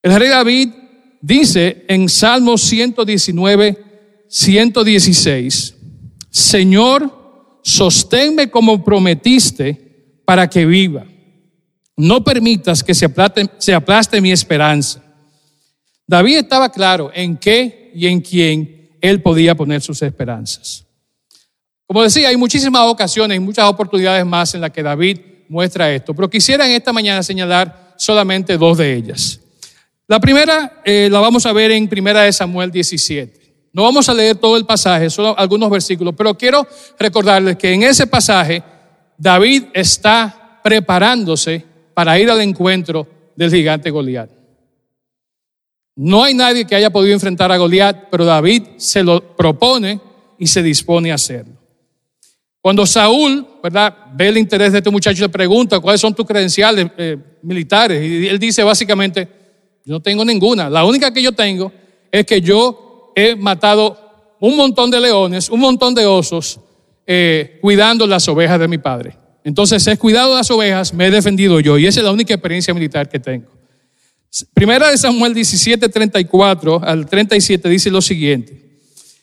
El 0.00 0.14
rey 0.14 0.28
David 0.28 0.68
dice 1.20 1.84
en 1.88 2.08
Salmo 2.08 2.56
119, 2.56 3.84
116, 4.28 5.74
Señor, 6.30 7.60
sosténme 7.64 8.48
como 8.48 8.84
prometiste 8.84 10.20
para 10.24 10.48
que 10.48 10.64
viva. 10.64 11.04
No 11.96 12.22
permitas 12.22 12.84
que 12.84 12.94
se 12.94 13.12
se 13.58 13.74
aplaste 13.74 14.20
mi 14.20 14.30
esperanza. 14.30 15.02
David 16.08 16.38
estaba 16.38 16.72
claro 16.72 17.10
en 17.12 17.36
qué 17.36 17.92
y 17.94 18.06
en 18.06 18.22
quién 18.22 18.96
él 18.98 19.20
podía 19.20 19.54
poner 19.54 19.82
sus 19.82 20.00
esperanzas. 20.00 20.86
Como 21.86 22.02
decía, 22.02 22.30
hay 22.30 22.36
muchísimas 22.36 22.82
ocasiones 22.86 23.36
y 23.36 23.40
muchas 23.40 23.66
oportunidades 23.66 24.24
más 24.24 24.54
en 24.54 24.62
las 24.62 24.70
que 24.70 24.82
David 24.82 25.18
muestra 25.50 25.92
esto, 25.92 26.14
pero 26.14 26.30
quisiera 26.30 26.66
en 26.66 26.72
esta 26.72 26.94
mañana 26.94 27.22
señalar 27.22 27.94
solamente 27.98 28.56
dos 28.56 28.78
de 28.78 28.94
ellas. 28.94 29.38
La 30.06 30.18
primera 30.18 30.80
eh, 30.82 31.08
la 31.10 31.20
vamos 31.20 31.44
a 31.44 31.52
ver 31.52 31.72
en 31.72 31.86
Primera 31.86 32.22
de 32.22 32.32
Samuel 32.32 32.70
17. 32.70 33.68
No 33.74 33.82
vamos 33.82 34.08
a 34.08 34.14
leer 34.14 34.36
todo 34.36 34.56
el 34.56 34.64
pasaje, 34.64 35.10
solo 35.10 35.38
algunos 35.38 35.68
versículos, 35.68 36.14
pero 36.16 36.36
quiero 36.38 36.66
recordarles 36.98 37.56
que 37.58 37.74
en 37.74 37.82
ese 37.82 38.06
pasaje 38.06 38.62
David 39.18 39.64
está 39.74 40.60
preparándose 40.64 41.66
para 41.92 42.18
ir 42.18 42.30
al 42.30 42.40
encuentro 42.40 43.06
del 43.36 43.50
gigante 43.50 43.90
Goliat. 43.90 44.37
No 46.00 46.22
hay 46.22 46.32
nadie 46.32 46.64
que 46.64 46.76
haya 46.76 46.90
podido 46.90 47.12
enfrentar 47.12 47.50
a 47.50 47.56
Goliat, 47.56 48.04
pero 48.08 48.24
David 48.24 48.62
se 48.76 49.02
lo 49.02 49.20
propone 49.34 50.00
y 50.38 50.46
se 50.46 50.62
dispone 50.62 51.10
a 51.10 51.16
hacerlo. 51.16 51.54
Cuando 52.60 52.86
Saúl, 52.86 53.44
¿verdad?, 53.60 53.96
ve 54.14 54.28
el 54.28 54.38
interés 54.38 54.70
de 54.70 54.78
este 54.78 54.90
muchacho 54.90 55.18
y 55.18 55.22
le 55.22 55.28
pregunta 55.28 55.80
cuáles 55.80 56.00
son 56.00 56.14
tus 56.14 56.24
credenciales 56.24 56.86
eh, 56.96 57.16
militares, 57.42 58.00
y 58.00 58.28
él 58.28 58.38
dice 58.38 58.62
básicamente, 58.62 59.26
yo 59.84 59.94
no 59.94 60.00
tengo 60.00 60.24
ninguna, 60.24 60.70
la 60.70 60.84
única 60.84 61.12
que 61.12 61.20
yo 61.20 61.32
tengo 61.32 61.72
es 62.12 62.24
que 62.24 62.40
yo 62.40 63.12
he 63.16 63.34
matado 63.34 64.36
un 64.38 64.56
montón 64.56 64.92
de 64.92 65.00
leones, 65.00 65.50
un 65.50 65.58
montón 65.58 65.96
de 65.96 66.06
osos, 66.06 66.60
eh, 67.08 67.58
cuidando 67.60 68.06
las 68.06 68.28
ovejas 68.28 68.60
de 68.60 68.68
mi 68.68 68.78
padre. 68.78 69.16
Entonces 69.42 69.84
he 69.88 69.96
cuidado 69.96 70.32
las 70.36 70.48
ovejas, 70.48 70.94
me 70.94 71.08
he 71.08 71.10
defendido 71.10 71.58
yo, 71.58 71.76
y 71.76 71.86
esa 71.86 71.98
es 71.98 72.04
la 72.04 72.12
única 72.12 72.34
experiencia 72.34 72.72
militar 72.72 73.08
que 73.08 73.18
tengo. 73.18 73.57
Primera 74.52 74.90
de 74.90 74.98
Samuel 74.98 75.34
17, 75.34 75.88
34 75.88 76.82
al 76.84 77.06
37 77.06 77.68
dice 77.68 77.90
lo 77.90 78.02
siguiente. 78.02 78.68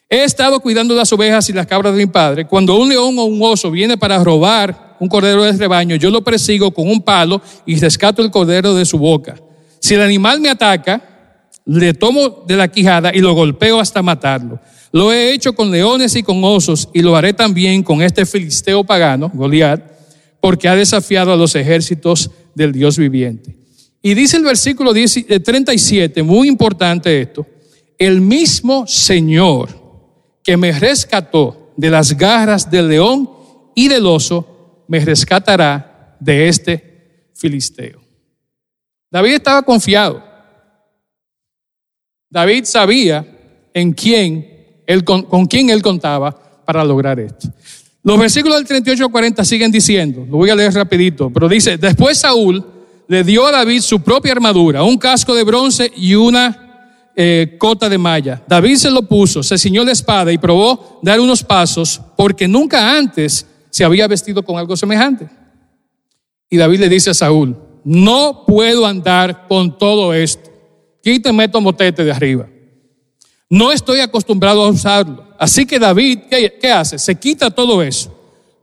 He 0.10 0.24
estado 0.24 0.60
cuidando 0.60 0.94
las 0.96 1.12
ovejas 1.14 1.50
y 1.50 1.54
las 1.54 1.68
cabras 1.68 1.94
de 1.94 2.06
mi 2.06 2.12
padre. 2.12 2.46
Cuando 2.46 2.76
un 2.78 2.90
león 2.90 3.18
o 3.18 3.26
un 3.26 3.40
oso 3.42 3.72
viene 3.72 3.98
para 3.98 4.24
robar 4.24 4.98
un 5.00 5.10
cordero 5.10 5.44
del 5.44 5.58
rebaño, 5.60 5.96
yo 5.96 6.10
lo 6.10 6.24
persigo 6.24 6.72
con 6.72 6.90
un 6.90 7.02
palo 7.02 7.42
y 7.66 7.78
rescato 7.80 8.22
el 8.22 8.32
cordero 8.32 8.74
de 8.76 8.86
su 8.86 8.98
boca. 8.98 9.36
Si 9.80 9.94
el 9.94 10.02
animal 10.02 10.42
me 10.42 10.50
ataca, 10.50 11.02
le 11.66 11.94
tomo 11.94 12.44
de 12.48 12.56
la 12.56 12.68
quijada 12.68 13.12
y 13.14 13.20
lo 13.20 13.34
golpeo 13.34 13.80
hasta 13.80 14.04
matarlo. 14.04 14.60
Lo 14.92 15.12
he 15.12 15.34
hecho 15.34 15.54
con 15.54 15.72
leones 15.72 16.16
y 16.16 16.24
con 16.24 16.44
osos 16.44 16.90
y 16.94 17.02
lo 17.02 17.16
haré 17.16 17.34
también 17.34 17.84
con 17.84 18.02
este 18.02 18.26
filisteo 18.26 18.84
pagano, 18.84 19.32
Goliat, 19.34 19.82
porque 20.40 20.68
ha 20.68 20.76
desafiado 20.76 21.34
a 21.34 21.36
los 21.36 21.56
ejércitos 21.56 22.32
del 22.54 22.72
Dios 22.72 22.98
viviente. 22.98 23.65
Y 24.06 24.14
dice 24.14 24.38
el 24.38 24.44
versículo 24.44 24.94
37, 24.94 26.20
eh, 26.20 26.24
muy 26.24 26.48
importante 26.48 27.22
esto, 27.22 27.44
el 27.98 28.22
mismo 28.22 28.86
Señor 28.86 29.68
que 30.44 30.56
me 30.58 30.72
rescató 30.74 31.72
de 31.76 31.90
las 31.90 32.16
garras 32.16 32.70
del 32.70 32.90
león 32.90 33.28
y 33.74 33.88
del 33.88 34.06
oso, 34.06 34.84
me 34.88 35.00
rescatará 35.00 36.16
de 36.20 36.48
este 36.48 37.30
filisteo. 37.34 38.00
David 39.10 39.34
estaba 39.34 39.64
confiado. 39.64 40.24
David 42.30 42.66
sabía 42.66 43.26
en 43.74 43.92
quién, 43.92 44.84
con, 45.04 45.24
con 45.24 45.48
quién 45.48 45.72
él 45.72 45.82
contaba 45.82 46.64
para 46.64 46.86
lograr 46.86 47.20
esto. 47.20 47.52
Los 48.04 48.20
versículos 48.20 48.60
del 48.60 48.68
38 48.68 49.04
al 49.04 49.12
40 49.12 49.44
siguen 49.44 49.72
diciendo, 49.72 50.28
lo 50.30 50.38
voy 50.38 50.52
a 50.52 50.56
leer 50.56 50.76
rapidito, 50.76 51.32
pero 51.32 51.50
dice, 51.50 51.80
después 51.80 52.20
Saúl 52.20 52.75
le 53.08 53.24
dio 53.24 53.46
a 53.46 53.52
David 53.52 53.82
su 53.82 54.02
propia 54.02 54.32
armadura, 54.32 54.84
un 54.84 54.98
casco 54.98 55.36
de 55.36 55.44
bronce 55.44 55.92
y 55.96 56.16
una 56.16 57.12
eh, 57.16 57.56
cota 57.58 57.88
de 57.88 57.98
malla. 57.98 58.44
David 58.48 58.76
se 58.76 58.92
lo 58.92 59.04
puso, 59.04 59.44
se 59.44 59.58
ciñó 59.58 59.84
la 59.84 59.92
espada 59.92 60.32
y 60.32 60.38
probó 60.38 61.00
dar 61.02 61.20
unos 61.20 61.44
pasos 61.44 62.02
porque 62.18 62.48
nunca 62.48 62.98
antes 62.98 63.46
se 63.70 63.84
había 63.84 64.08
vestido 64.08 64.44
con 64.44 64.58
algo 64.58 64.76
semejante. 64.76 65.30
Y 66.50 66.58
David 66.58 66.80
le 66.80 66.90
dice 66.90 67.12
a 67.12 67.14
Saúl, 67.14 67.56
no 67.84 68.44
puedo 68.46 68.86
andar 68.86 69.48
con 69.48 69.78
todo 69.78 70.14
esto. 70.14 70.50
Quíteme 71.04 71.46
estos 71.46 71.62
motete 71.62 72.04
de 72.04 72.12
arriba. 72.12 72.48
No 73.50 73.72
estoy 73.72 74.00
acostumbrado 74.00 74.64
a 74.64 74.70
usarlo. 74.70 75.28
Así 75.38 75.66
que 75.66 75.78
David, 75.78 76.20
¿qué, 76.30 76.58
¿qué, 76.60 76.72
hace? 76.72 76.98
Se 76.98 77.16
quita 77.16 77.52
todo 77.52 77.84
eso. 77.84 78.12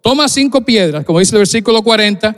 Toma 0.02 0.28
cinco 0.28 0.62
piedras, 0.62 1.04
como 1.04 1.20
dice 1.20 1.36
el 1.36 1.40
versículo 1.40 1.82
40, 1.82 2.36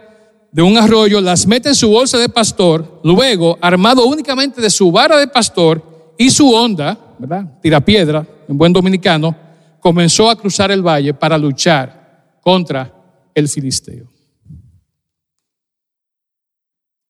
de 0.54 0.62
un 0.62 0.78
arroyo, 0.78 1.20
las 1.20 1.48
mete 1.48 1.70
en 1.70 1.74
su 1.74 1.88
bolsa 1.88 2.16
de 2.16 2.28
pastor, 2.28 3.00
luego, 3.02 3.58
armado 3.60 4.06
únicamente 4.06 4.60
de 4.60 4.70
su 4.70 4.92
vara 4.92 5.18
de 5.18 5.26
pastor 5.26 6.14
y 6.16 6.30
su 6.30 6.48
onda, 6.48 6.96
¿verdad? 7.18 7.58
Tira 7.60 7.80
piedra, 7.80 8.24
en 8.48 8.56
buen 8.56 8.72
dominicano, 8.72 9.34
comenzó 9.80 10.30
a 10.30 10.36
cruzar 10.36 10.70
el 10.70 10.80
valle 10.80 11.12
para 11.12 11.36
luchar 11.36 12.38
contra 12.40 12.94
el 13.34 13.48
filisteo. 13.48 14.08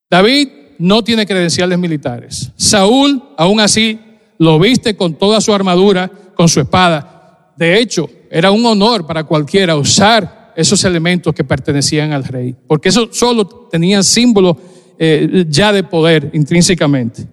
David 0.09 0.49
no 0.79 1.05
tiene 1.05 1.27
credenciales 1.27 1.79
militares. 1.79 2.51
Saúl, 2.57 3.23
aún 3.37 3.61
así, 3.61 4.01
lo 4.39 4.59
viste 4.59 4.97
con 4.97 5.17
toda 5.17 5.43
su 5.43 5.53
armadura, 5.53 6.11
con 6.35 6.49
su 6.49 6.61
espada. 6.61 7.53
De 7.59 7.79
hecho, 7.79 8.09
era 8.31 8.51
un 8.51 8.65
honor 8.65 9.07
para 9.07 9.25
cualquiera 9.25 9.77
usar 9.77 10.44
esos 10.57 10.85
elementos 10.85 11.35
que 11.35 11.45
pertenecían 11.45 12.13
al 12.13 12.25
rey, 12.25 12.55
porque 12.67 12.89
eso 12.89 13.09
solo 13.13 13.47
tenían 13.47 14.05
símbolo 14.05 14.57
eh, 14.99 15.45
ya 15.49 15.73
de 15.73 15.83
poder 15.83 16.31
intrínsecamente. 16.33 17.27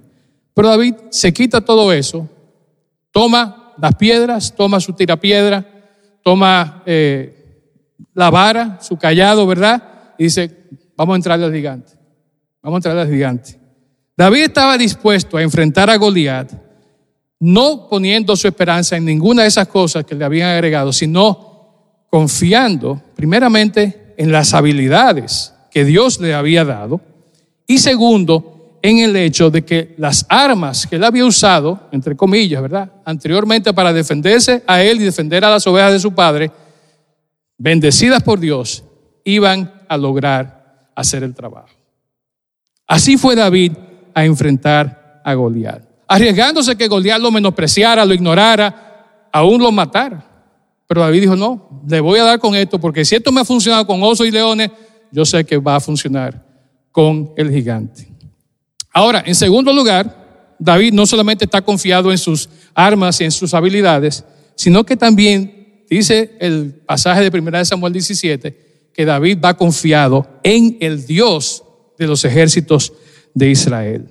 Pero 0.53 0.69
David 0.69 0.95
se 1.09 1.31
quita 1.31 1.61
todo 1.61 1.93
eso, 1.93 2.27
toma 3.11 3.73
las 3.77 3.95
piedras, 3.95 4.53
toma 4.55 4.79
su 4.79 4.93
tirapiedra, 4.93 5.65
toma 6.23 6.83
eh, 6.85 7.67
la 8.13 8.29
vara, 8.29 8.79
su 8.81 8.97
callado, 8.97 9.45
¿verdad? 9.47 10.13
Y 10.17 10.25
dice, 10.25 10.51
vamos 10.95 11.13
a 11.13 11.15
entrarle 11.17 11.45
al 11.45 11.53
gigante, 11.53 11.93
vamos 12.61 12.77
a 12.77 12.79
entrarle 12.79 13.01
al 13.01 13.09
gigante. 13.09 13.59
David 14.15 14.43
estaba 14.43 14.77
dispuesto 14.77 15.37
a 15.37 15.41
enfrentar 15.41 15.89
a 15.89 15.95
Goliat, 15.95 16.51
no 17.39 17.87
poniendo 17.89 18.35
su 18.35 18.47
esperanza 18.47 18.95
en 18.95 19.05
ninguna 19.05 19.43
de 19.43 19.47
esas 19.47 19.67
cosas 19.67 20.05
que 20.05 20.13
le 20.13 20.23
habían 20.23 20.49
agregado, 20.49 20.93
sino 20.93 21.50
confiando 22.11 23.01
primeramente 23.15 24.13
en 24.17 24.33
las 24.33 24.53
habilidades 24.53 25.53
que 25.71 25.85
Dios 25.85 26.19
le 26.19 26.33
había 26.33 26.65
dado 26.65 26.99
y 27.65 27.77
segundo 27.77 28.79
en 28.81 28.97
el 28.97 29.15
hecho 29.15 29.49
de 29.49 29.63
que 29.63 29.95
las 29.97 30.25
armas 30.27 30.85
que 30.85 30.97
él 30.97 31.05
había 31.05 31.25
usado, 31.25 31.87
entre 31.93 32.17
comillas, 32.17 32.61
¿verdad? 32.61 32.91
Anteriormente 33.05 33.73
para 33.73 33.93
defenderse 33.93 34.61
a 34.67 34.81
él 34.83 34.99
y 35.01 35.05
defender 35.05 35.45
a 35.45 35.51
las 35.51 35.65
ovejas 35.65 35.93
de 35.93 35.99
su 35.99 36.13
padre, 36.13 36.51
bendecidas 37.57 38.21
por 38.21 38.41
Dios, 38.41 38.83
iban 39.23 39.71
a 39.87 39.95
lograr 39.95 40.89
hacer 40.93 41.23
el 41.23 41.33
trabajo. 41.33 41.69
Así 42.87 43.17
fue 43.17 43.37
David 43.37 43.71
a 44.13 44.25
enfrentar 44.25 45.21
a 45.23 45.33
Goliat, 45.33 45.83
arriesgándose 46.09 46.75
que 46.75 46.89
Goliat 46.89 47.21
lo 47.21 47.31
menospreciara, 47.31 48.03
lo 48.03 48.13
ignorara, 48.13 49.29
aún 49.31 49.61
lo 49.61 49.71
matara. 49.71 50.30
Pero 50.91 51.03
David 51.03 51.21
dijo, 51.21 51.37
no, 51.37 51.83
le 51.87 52.01
voy 52.01 52.19
a 52.19 52.25
dar 52.25 52.37
con 52.37 52.53
esto, 52.53 52.77
porque 52.77 53.05
si 53.05 53.15
esto 53.15 53.31
me 53.31 53.39
ha 53.39 53.45
funcionado 53.45 53.87
con 53.87 54.03
osos 54.03 54.27
y 54.27 54.31
leones, 54.31 54.71
yo 55.09 55.23
sé 55.23 55.45
que 55.45 55.55
va 55.55 55.77
a 55.77 55.79
funcionar 55.79 56.45
con 56.91 57.31
el 57.37 57.49
gigante. 57.49 58.09
Ahora, 58.91 59.23
en 59.25 59.33
segundo 59.33 59.71
lugar, 59.71 60.53
David 60.59 60.91
no 60.91 61.05
solamente 61.05 61.45
está 61.45 61.61
confiado 61.61 62.11
en 62.11 62.17
sus 62.17 62.49
armas 62.73 63.21
y 63.21 63.23
en 63.23 63.31
sus 63.31 63.53
habilidades, 63.53 64.25
sino 64.55 64.83
que 64.83 64.97
también 64.97 65.85
dice 65.89 66.35
el 66.41 66.73
pasaje 66.85 67.29
de 67.29 67.39
1 67.39 67.63
Samuel 67.63 67.93
17, 67.93 68.91
que 68.93 69.05
David 69.05 69.37
va 69.41 69.55
confiado 69.55 70.27
en 70.43 70.75
el 70.81 71.05
Dios 71.05 71.63
de 71.97 72.05
los 72.05 72.25
ejércitos 72.25 72.91
de 73.33 73.49
Israel. 73.49 74.09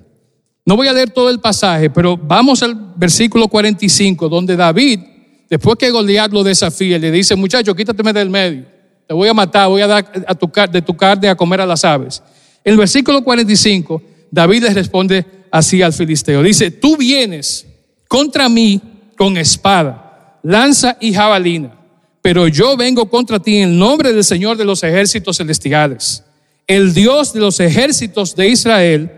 No 0.65 0.75
voy 0.75 0.87
a 0.87 0.93
leer 0.93 1.11
todo 1.11 1.29
el 1.29 1.39
pasaje, 1.39 1.91
pero 1.91 2.17
vamos 2.17 2.63
al 2.63 2.73
versículo 2.95 3.47
45, 3.47 4.27
donde 4.27 4.55
David 4.55 5.10
Después 5.51 5.75
que 5.77 5.91
Goliat 5.91 6.31
lo 6.31 6.45
desafía, 6.45 6.97
le 6.97 7.11
dice, 7.11 7.35
muchacho, 7.35 7.75
quítateme 7.75 8.13
del 8.13 8.29
medio. 8.29 8.63
te 9.05 9.13
voy 9.13 9.27
a 9.27 9.33
matar, 9.33 9.67
voy 9.67 9.81
a 9.81 9.87
dar 9.87 10.25
a 10.25 10.33
tu, 10.33 10.49
de 10.71 10.81
tu 10.81 10.95
carne 10.95 11.27
a 11.27 11.35
comer 11.35 11.59
a 11.59 11.65
las 11.65 11.83
aves. 11.83 12.23
En 12.63 12.71
el 12.71 12.77
versículo 12.77 13.21
45, 13.21 14.01
David 14.31 14.63
le 14.63 14.69
responde 14.69 15.25
así 15.51 15.81
al 15.81 15.91
filisteo. 15.91 16.41
Dice, 16.41 16.71
tú 16.71 16.95
vienes 16.95 17.67
contra 18.07 18.47
mí 18.47 18.79
con 19.17 19.35
espada, 19.35 20.39
lanza 20.41 20.95
y 21.01 21.13
jabalina, 21.13 21.77
pero 22.21 22.47
yo 22.47 22.77
vengo 22.77 23.09
contra 23.09 23.37
ti 23.37 23.57
en 23.57 23.71
el 23.71 23.77
nombre 23.77 24.13
del 24.13 24.23
Señor 24.23 24.55
de 24.55 24.63
los 24.63 24.81
ejércitos 24.83 25.35
celestiales, 25.35 26.23
el 26.65 26.93
Dios 26.93 27.33
de 27.33 27.41
los 27.41 27.59
ejércitos 27.59 28.37
de 28.37 28.47
Israel, 28.47 29.11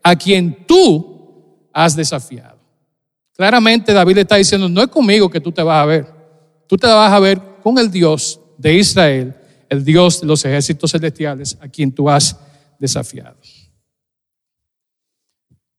a 0.00 0.14
quien 0.14 0.64
tú 0.64 1.66
has 1.72 1.96
desafiado. 1.96 2.51
Claramente 3.34 3.92
David 3.92 4.14
le 4.16 4.20
está 4.22 4.36
diciendo, 4.36 4.68
no 4.68 4.82
es 4.82 4.88
conmigo 4.88 5.30
que 5.30 5.40
tú 5.40 5.52
te 5.52 5.62
vas 5.62 5.82
a 5.82 5.86
ver, 5.86 6.06
tú 6.66 6.76
te 6.76 6.86
vas 6.86 7.12
a 7.12 7.18
ver 7.18 7.40
con 7.62 7.78
el 7.78 7.90
Dios 7.90 8.40
de 8.58 8.74
Israel, 8.74 9.34
el 9.68 9.84
Dios 9.84 10.20
de 10.20 10.26
los 10.26 10.44
ejércitos 10.44 10.90
celestiales, 10.90 11.56
a 11.60 11.68
quien 11.68 11.92
tú 11.92 12.10
has 12.10 12.38
desafiado. 12.78 13.36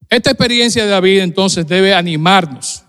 Esta 0.08 0.30
experiencia 0.30 0.84
de 0.84 0.90
David 0.90 1.20
entonces 1.20 1.66
debe 1.66 1.94
animarnos 1.94 2.84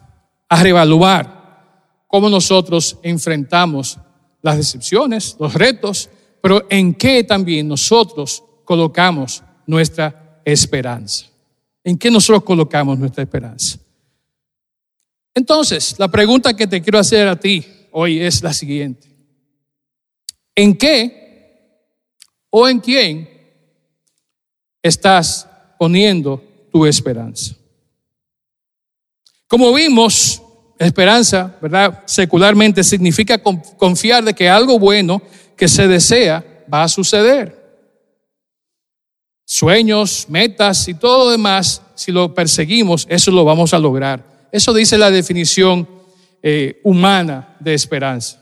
a 0.50 0.62
reevaluar 0.62 2.04
cómo 2.08 2.30
nosotros 2.30 2.98
enfrentamos 3.04 3.98
las 4.42 4.58
decepciones, 4.58 5.36
los 5.40 5.54
retos, 5.54 6.10
pero 6.42 6.66
en 6.70 6.94
qué 6.94 7.24
también 7.24 7.68
nosotros 7.68 8.44
colocamos 8.64 9.44
nuestra 9.66 10.42
esperanza. 10.46 11.26
¿En 11.84 11.98
qué 11.98 12.12
nosotros 12.12 12.44
colocamos 12.44 12.98
nuestra 12.98 13.24
esperanza? 13.24 13.80
Entonces, 15.36 16.00
la 16.00 16.08
pregunta 16.08 16.56
que 16.56 16.66
te 16.66 16.82
quiero 16.82 16.98
hacer 16.98 17.28
a 17.28 17.36
ti 17.36 17.64
hoy 17.92 18.22
es 18.22 18.42
la 18.42 18.54
siguiente. 18.54 19.10
¿En 20.56 20.78
qué 20.78 21.84
o 22.50 22.68
en 22.70 22.80
quién 22.80 23.30
estás 24.82 25.46
poniendo 25.78 26.42
tu 26.72 26.86
esperanza? 26.86 27.54
Como 29.48 29.74
vimos, 29.74 30.42
esperanza, 30.80 31.58
¿verdad? 31.62 32.04
Secularmente 32.06 32.82
significa 32.84 33.38
confiar 33.44 34.24
de 34.24 34.34
que 34.34 34.48
algo 34.48 34.80
bueno 34.80 35.22
que 35.58 35.68
se 35.68 35.88
desea 35.90 36.64
va 36.74 36.84
a 36.84 36.90
suceder. 36.90 37.64
Sueños, 39.46 40.28
metas 40.30 40.88
y 40.88 40.94
todo 40.94 41.26
lo 41.26 41.32
demás, 41.32 41.82
si 41.94 42.12
lo 42.14 42.34
perseguimos, 42.34 43.06
eso 43.10 43.32
lo 43.32 43.44
vamos 43.44 43.74
a 43.74 43.80
lograr. 43.80 44.35
Eso 44.52 44.74
dice 44.74 44.98
la 44.98 45.12
definición 45.12 45.88
eh, 46.42 46.80
humana 46.84 47.56
de 47.60 47.74
esperanza. 47.74 48.40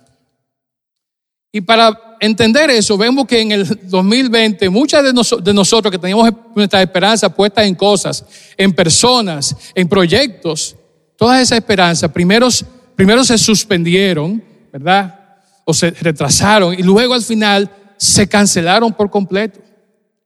Y 1.51 1.62
para 1.62 2.17
entender 2.19 2.69
eso, 2.72 2.98
vemos 2.98 3.27
que 3.27 3.39
en 3.39 3.51
el 3.51 3.79
2020 3.89 4.69
muchas 4.69 5.03
de, 5.03 5.53
nosotros 5.53 5.91
que 5.91 6.00
teníamos 6.00 6.31
nuestra 6.55 6.81
esperanza 6.81 7.29
puesta 7.29 7.63
en 7.63 7.75
cosas, 7.75 8.25
en 8.57 8.74
personas, 8.74 9.55
en 9.75 9.88
proyectos, 9.88 10.75
todas 11.15 11.41
esas 11.41 11.60
esperanzas 11.60 12.12
primero, 12.12 12.50
primero 12.95 13.24
se 13.24 13.38
suspendieron, 13.38 14.43
¿verdad? 14.72 15.19
O 15.63 15.74
se 15.74 15.91
retrasaron 15.91 16.74
y 16.74 16.81
luego 16.81 17.13
al 17.13 17.22
final 17.22 17.69
se 17.98 18.27
cancelaron 18.27 18.91
por 18.91 19.10
completo. 19.10 19.60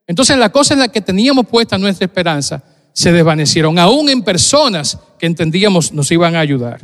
Entonces 0.08 0.38
las 0.38 0.50
cosas 0.50 0.72
en 0.72 0.80
las 0.80 0.90
que 0.90 1.02
teníamos 1.02 1.46
puesta 1.46 1.78
nuestra 1.78 2.06
esperanza 2.06 2.64
se 2.98 3.12
desvanecieron, 3.12 3.78
aún 3.78 4.10
en 4.10 4.24
personas 4.24 4.98
que 5.20 5.28
entendíamos 5.28 5.94
nos 5.94 6.10
iban 6.12 6.36
a 6.36 6.40
ayudar. 6.40 6.82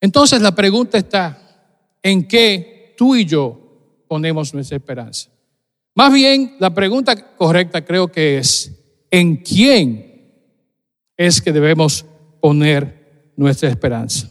Entonces 0.00 0.42
la 0.42 0.52
pregunta 0.52 0.98
está, 0.98 1.38
¿en 2.02 2.26
qué 2.26 2.92
tú 2.96 3.14
y 3.14 3.24
yo 3.24 3.60
ponemos 4.08 4.52
nuestra 4.52 4.76
esperanza. 4.76 5.30
Más 5.94 6.12
bien, 6.12 6.56
la 6.58 6.74
pregunta 6.74 7.36
correcta 7.36 7.84
creo 7.84 8.08
que 8.08 8.38
es, 8.38 8.72
¿en 9.12 9.36
quién 9.36 10.32
es 11.16 11.40
que 11.40 11.52
debemos 11.52 12.04
poner 12.40 13.32
nuestra 13.36 13.68
esperanza? 13.68 14.28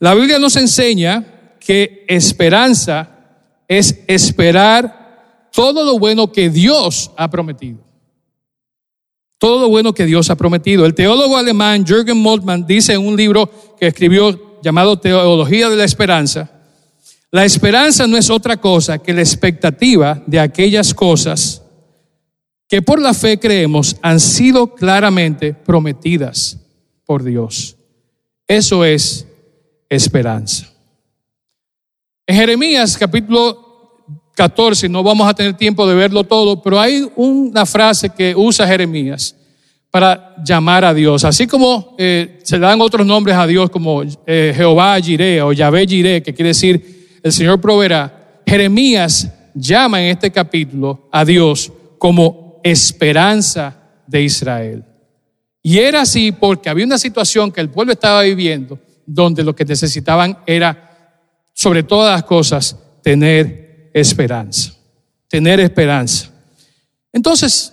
La 0.00 0.12
Biblia 0.14 0.40
nos 0.40 0.56
enseña 0.56 1.54
que 1.60 2.04
esperanza 2.08 3.08
es 3.68 4.02
esperar 4.08 5.48
todo 5.52 5.84
lo 5.84 6.00
bueno 6.00 6.32
que 6.32 6.50
Dios 6.50 7.12
ha 7.16 7.30
prometido. 7.30 7.85
Todo 9.38 9.60
lo 9.60 9.68
bueno 9.68 9.92
que 9.92 10.06
Dios 10.06 10.30
ha 10.30 10.36
prometido. 10.36 10.86
El 10.86 10.94
teólogo 10.94 11.36
alemán 11.36 11.84
Jürgen 11.84 12.16
Moltmann 12.16 12.66
dice 12.66 12.94
en 12.94 13.06
un 13.06 13.16
libro 13.16 13.50
que 13.78 13.88
escribió 13.88 14.60
llamado 14.62 14.98
Teología 14.98 15.68
de 15.68 15.76
la 15.76 15.84
Esperanza, 15.84 16.50
la 17.30 17.44
esperanza 17.44 18.06
no 18.06 18.16
es 18.16 18.30
otra 18.30 18.56
cosa 18.56 18.98
que 18.98 19.12
la 19.12 19.20
expectativa 19.20 20.22
de 20.26 20.40
aquellas 20.40 20.94
cosas 20.94 21.62
que 22.68 22.82
por 22.82 23.00
la 23.00 23.14
fe 23.14 23.38
creemos 23.38 23.96
han 24.00 24.20
sido 24.20 24.74
claramente 24.74 25.52
prometidas 25.52 26.58
por 27.04 27.22
Dios. 27.22 27.76
Eso 28.48 28.84
es 28.84 29.26
esperanza. 29.88 30.72
En 32.26 32.36
Jeremías 32.36 32.96
capítulo 32.96 33.65
14, 34.36 34.90
no 34.90 35.02
vamos 35.02 35.26
a 35.26 35.32
tener 35.32 35.54
tiempo 35.54 35.88
de 35.88 35.94
verlo 35.94 36.22
todo, 36.22 36.62
pero 36.62 36.78
hay 36.78 37.10
una 37.16 37.64
frase 37.64 38.10
que 38.10 38.34
usa 38.36 38.66
Jeremías 38.66 39.34
para 39.90 40.34
llamar 40.44 40.84
a 40.84 40.92
Dios. 40.92 41.24
Así 41.24 41.46
como 41.46 41.94
eh, 41.96 42.38
se 42.42 42.58
dan 42.58 42.82
otros 42.82 43.06
nombres 43.06 43.34
a 43.34 43.46
Dios 43.46 43.70
como 43.70 44.02
eh, 44.26 44.52
Jehová 44.54 45.00
Jireh 45.00 45.40
o 45.40 45.54
Yahvé 45.54 45.86
Jireh, 45.86 46.22
que 46.22 46.34
quiere 46.34 46.48
decir 46.48 47.18
el 47.22 47.32
Señor 47.32 47.62
proveerá. 47.62 48.42
Jeremías 48.46 49.32
llama 49.54 50.02
en 50.02 50.10
este 50.10 50.30
capítulo 50.30 51.08
a 51.10 51.24
Dios 51.24 51.72
como 51.96 52.60
esperanza 52.62 53.74
de 54.06 54.22
Israel. 54.22 54.84
Y 55.62 55.78
era 55.78 56.02
así 56.02 56.30
porque 56.30 56.68
había 56.68 56.84
una 56.84 56.98
situación 56.98 57.50
que 57.50 57.62
el 57.62 57.70
pueblo 57.70 57.94
estaba 57.94 58.20
viviendo 58.20 58.78
donde 59.06 59.42
lo 59.42 59.56
que 59.56 59.64
necesitaban 59.64 60.36
era, 60.44 61.22
sobre 61.54 61.82
todas 61.82 62.12
las 62.12 62.24
cosas, 62.24 62.76
tener 63.02 63.65
esperanza. 64.00 64.72
Tener 65.28 65.60
esperanza. 65.60 66.30
Entonces, 67.12 67.72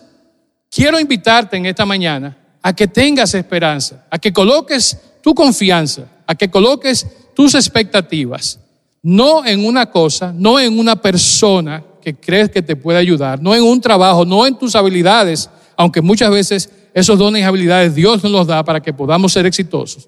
quiero 0.69 0.99
invitarte 0.99 1.57
en 1.57 1.65
esta 1.65 1.85
mañana 1.85 2.37
a 2.61 2.73
que 2.73 2.87
tengas 2.87 3.33
esperanza, 3.33 4.05
a 4.09 4.17
que 4.17 4.31
coloques 4.31 4.97
tu 5.21 5.35
confianza, 5.35 6.05
a 6.25 6.35
que 6.35 6.49
coloques 6.49 7.05
tus 7.35 7.55
expectativas 7.55 8.59
no 9.03 9.45
en 9.45 9.65
una 9.65 9.91
cosa, 9.91 10.33
no 10.35 10.59
en 10.59 10.79
una 10.79 10.95
persona 10.95 11.83
que 12.01 12.15
crees 12.15 12.49
que 12.49 12.61
te 12.61 12.75
puede 12.75 12.97
ayudar, 12.97 13.41
no 13.41 13.53
en 13.53 13.63
un 13.63 13.81
trabajo, 13.81 14.25
no 14.25 14.47
en 14.47 14.57
tus 14.57 14.75
habilidades, 14.75 15.49
aunque 15.75 16.01
muchas 16.01 16.31
veces 16.31 16.69
esos 16.93 17.19
dones 17.19 17.41
y 17.41 17.43
habilidades 17.43 17.93
Dios 17.93 18.23
nos 18.23 18.31
los 18.31 18.47
da 18.47 18.63
para 18.63 18.81
que 18.81 18.93
podamos 18.93 19.33
ser 19.33 19.45
exitosos, 19.45 20.07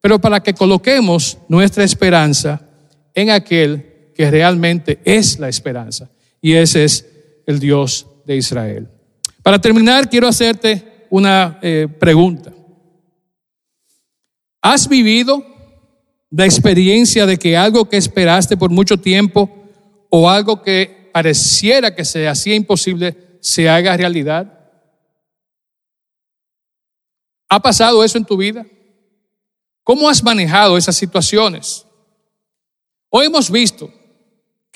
pero 0.00 0.20
para 0.20 0.40
que 0.40 0.54
coloquemos 0.54 1.38
nuestra 1.48 1.82
esperanza 1.82 2.60
en 3.14 3.30
aquel 3.30 3.85
que 4.16 4.30
realmente 4.30 4.98
es 5.04 5.38
la 5.38 5.48
esperanza, 5.48 6.10
y 6.40 6.54
ese 6.54 6.84
es 6.84 7.06
el 7.46 7.60
Dios 7.60 8.06
de 8.24 8.36
Israel. 8.36 8.88
Para 9.42 9.60
terminar, 9.60 10.08
quiero 10.08 10.26
hacerte 10.26 11.06
una 11.10 11.58
eh, 11.62 11.86
pregunta. 12.00 12.52
¿Has 14.62 14.88
vivido 14.88 15.44
la 16.30 16.44
experiencia 16.46 17.26
de 17.26 17.36
que 17.36 17.56
algo 17.56 17.88
que 17.88 17.98
esperaste 17.98 18.56
por 18.56 18.70
mucho 18.70 18.96
tiempo 18.96 19.50
o 20.10 20.28
algo 20.28 20.62
que 20.62 21.10
pareciera 21.12 21.94
que 21.94 22.04
se 22.04 22.26
hacía 22.26 22.54
imposible 22.54 23.38
se 23.40 23.68
haga 23.68 23.96
realidad? 23.96 24.52
¿Ha 27.48 27.60
pasado 27.60 28.02
eso 28.02 28.18
en 28.18 28.24
tu 28.24 28.36
vida? 28.36 28.66
¿Cómo 29.84 30.08
has 30.08 30.22
manejado 30.24 30.76
esas 30.76 30.96
situaciones? 30.96 31.86
Hoy 33.08 33.26
hemos 33.26 33.50
visto 33.50 33.92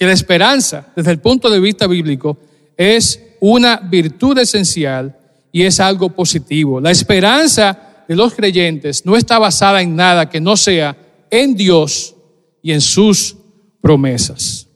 que 0.01 0.07
la 0.07 0.15
esperanza, 0.15 0.87
desde 0.97 1.11
el 1.11 1.19
punto 1.19 1.51
de 1.51 1.61
vista 1.61 1.87
bíblico, 1.87 2.39
es 2.75 3.21
una 3.39 3.77
virtud 3.77 4.39
esencial 4.39 5.15
y 5.53 5.61
es 5.61 5.79
algo 5.79 6.09
positivo. 6.09 6.81
La 6.81 6.91
esperanza 6.91 8.05
de 8.09 8.17
los 8.17 8.33
creyentes 8.33 9.05
no 9.05 9.15
está 9.15 9.39
basada 9.39 9.83
en 9.83 9.95
nada 9.95 10.31
que 10.31 10.41
no 10.41 10.57
sea 10.57 10.97
en 11.31 11.55
Dios 11.55 12.15
y 12.63 12.73
en 12.73 12.81
sus 12.81 13.37
promesas. 13.83 14.67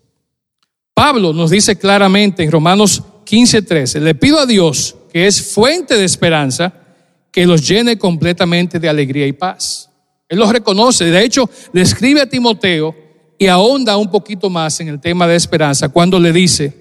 Pablo 0.93 1.33
nos 1.33 1.49
dice 1.49 1.79
claramente 1.79 2.43
en 2.43 2.53
Romanos 2.53 3.03
15:13, 3.25 4.01
le 4.01 4.15
pido 4.15 4.39
a 4.39 4.45
Dios, 4.45 4.95
que 5.11 5.27
es 5.27 5.55
fuente 5.55 5.97
de 5.97 6.05
esperanza, 6.05 6.71
que 7.33 7.47
los 7.47 7.67
llene 7.67 7.97
completamente 7.97 8.79
de 8.79 8.91
alegría 8.91 9.27
y 9.27 9.33
paz. 9.33 9.89
Él 10.29 10.39
los 10.39 10.53
reconoce, 10.53 11.07
de 11.07 11.25
hecho, 11.25 11.49
le 11.73 11.81
escribe 11.81 12.21
a 12.21 12.29
Timoteo 12.29 13.04
y 13.39 13.47
ahonda 13.47 13.97
un 13.97 14.11
poquito 14.11 14.49
más 14.49 14.79
en 14.81 14.89
el 14.89 15.01
tema 15.01 15.27
de 15.27 15.37
esperanza 15.37 15.89
cuando 15.89 16.19
le 16.19 16.33
dice, 16.33 16.73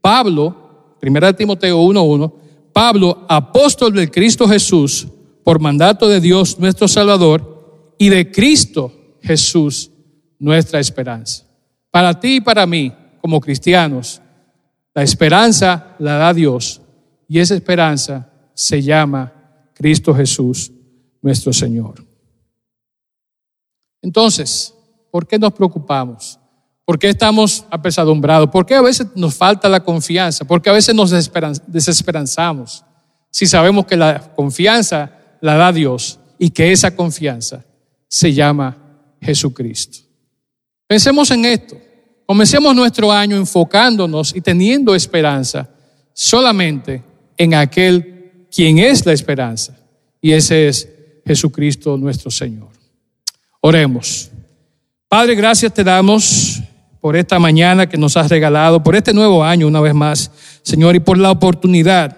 Pablo, 0.00 0.96
primera 0.98 1.28
de 1.28 1.34
Timoteo 1.34 1.80
1:1, 1.82 2.32
Pablo, 2.72 3.24
apóstol 3.28 3.92
del 3.92 4.10
Cristo 4.10 4.48
Jesús, 4.48 5.06
por 5.44 5.60
mandato 5.60 6.08
de 6.08 6.20
Dios 6.20 6.58
nuestro 6.58 6.88
Salvador 6.88 7.94
y 7.98 8.08
de 8.08 8.30
Cristo 8.30 8.92
Jesús 9.22 9.90
nuestra 10.38 10.80
esperanza. 10.80 11.44
Para 11.90 12.18
ti 12.18 12.36
y 12.36 12.40
para 12.40 12.66
mí, 12.66 12.92
como 13.20 13.40
cristianos, 13.40 14.20
la 14.94 15.02
esperanza 15.02 15.96
la 15.98 16.14
da 16.14 16.32
Dios 16.32 16.80
y 17.28 17.38
esa 17.38 17.54
esperanza 17.54 18.30
se 18.54 18.82
llama 18.82 19.32
Cristo 19.74 20.14
Jesús, 20.14 20.72
nuestro 21.22 21.52
Señor. 21.52 22.04
Entonces, 24.02 24.74
¿por 25.10 25.26
qué 25.26 25.38
nos 25.38 25.52
preocupamos? 25.52 26.38
¿Por 26.84 26.98
qué 26.98 27.08
estamos 27.08 27.64
apesadumbrados? 27.70 28.50
¿Por 28.50 28.66
qué 28.66 28.74
a 28.74 28.82
veces 28.82 29.06
nos 29.14 29.34
falta 29.34 29.68
la 29.68 29.80
confianza? 29.80 30.44
¿Por 30.44 30.60
qué 30.60 30.70
a 30.70 30.72
veces 30.72 30.94
nos 30.94 31.10
desesperanzamos? 31.66 32.84
Si 33.30 33.46
sabemos 33.46 33.86
que 33.86 33.96
la 33.96 34.34
confianza 34.34 35.12
la 35.40 35.54
da 35.54 35.72
Dios 35.72 36.18
y 36.38 36.50
que 36.50 36.72
esa 36.72 36.94
confianza 36.96 37.64
se 38.08 38.32
llama 38.32 38.76
Jesucristo. 39.20 39.98
Pensemos 40.86 41.30
en 41.30 41.44
esto. 41.44 41.76
Comencemos 42.26 42.74
nuestro 42.74 43.12
año 43.12 43.36
enfocándonos 43.36 44.34
y 44.34 44.40
teniendo 44.40 44.94
esperanza 44.94 45.68
solamente 46.12 47.04
en 47.36 47.54
aquel 47.54 48.46
quien 48.50 48.78
es 48.78 49.06
la 49.06 49.12
esperanza. 49.12 49.78
Y 50.20 50.32
ese 50.32 50.68
es 50.68 50.88
Jesucristo 51.24 51.96
nuestro 51.96 52.30
Señor. 52.30 52.70
Oremos. 53.60 54.30
Padre, 55.10 55.34
gracias 55.34 55.74
te 55.74 55.82
damos 55.82 56.62
por 57.00 57.16
esta 57.16 57.40
mañana 57.40 57.88
que 57.88 57.96
nos 57.96 58.16
has 58.16 58.28
regalado, 58.28 58.80
por 58.80 58.94
este 58.94 59.12
nuevo 59.12 59.42
año 59.42 59.66
una 59.66 59.80
vez 59.80 59.92
más, 59.92 60.30
Señor, 60.62 60.94
y 60.94 61.00
por 61.00 61.18
la 61.18 61.32
oportunidad 61.32 62.16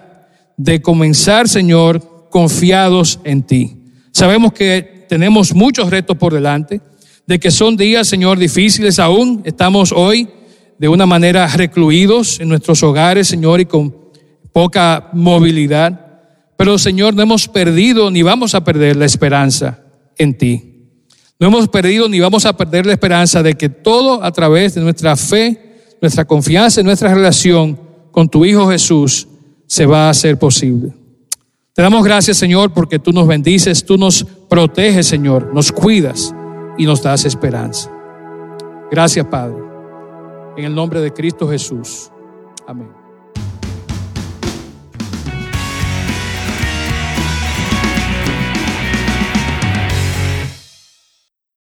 de 0.57 0.79
comenzar, 0.79 1.49
Señor, 1.49 2.27
confiados 2.29 3.19
en 3.23 3.41
ti. 3.41 3.77
Sabemos 4.11 4.53
que 4.53 5.07
tenemos 5.09 5.55
muchos 5.55 5.89
retos 5.89 6.15
por 6.17 6.35
delante, 6.35 6.81
de 7.25 7.39
que 7.39 7.49
son 7.49 7.75
días, 7.77 8.07
Señor, 8.07 8.37
difíciles 8.37 8.99
aún. 8.99 9.41
Estamos 9.43 9.91
hoy 9.91 10.29
de 10.77 10.87
una 10.87 11.07
manera 11.07 11.47
recluidos 11.47 12.39
en 12.41 12.47
nuestros 12.47 12.83
hogares, 12.83 13.27
Señor, 13.27 13.59
y 13.59 13.65
con 13.65 13.91
poca 14.51 15.09
movilidad. 15.13 15.99
Pero, 16.55 16.77
Señor, 16.77 17.15
no 17.15 17.23
hemos 17.23 17.47
perdido 17.47 18.11
ni 18.11 18.21
vamos 18.21 18.53
a 18.53 18.63
perder 18.63 18.97
la 18.97 19.05
esperanza 19.05 19.79
en 20.15 20.37
ti. 20.37 20.72
No 21.39 21.47
hemos 21.47 21.67
perdido 21.67 22.07
ni 22.07 22.19
vamos 22.19 22.45
a 22.45 22.55
perder 22.55 22.85
la 22.85 22.93
esperanza 22.93 23.43
de 23.43 23.55
que 23.55 23.69
todo 23.69 24.23
a 24.23 24.31
través 24.31 24.75
de 24.75 24.81
nuestra 24.81 25.15
fe, 25.15 25.95
nuestra 26.01 26.25
confianza 26.25 26.81
y 26.81 26.83
nuestra 26.83 27.13
relación 27.13 27.79
con 28.11 28.29
tu 28.29 28.45
Hijo 28.45 28.69
Jesús 28.69 29.27
se 29.67 29.85
va 29.85 30.07
a 30.07 30.09
hacer 30.11 30.37
posible. 30.37 30.93
Te 31.73 31.81
damos 31.81 32.03
gracias, 32.03 32.37
Señor, 32.37 32.71
porque 32.71 32.99
tú 32.99 33.11
nos 33.11 33.27
bendices, 33.27 33.83
tú 33.83 33.97
nos 33.97 34.23
proteges, 34.47 35.07
Señor, 35.07 35.51
nos 35.53 35.71
cuidas 35.71 36.33
y 36.77 36.85
nos 36.85 37.01
das 37.01 37.25
esperanza. 37.25 37.91
Gracias, 38.91 39.25
Padre. 39.25 39.57
En 40.55 40.65
el 40.65 40.75
nombre 40.75 41.01
de 41.01 41.11
Cristo 41.11 41.49
Jesús. 41.49 42.11
Amén. 42.67 43.02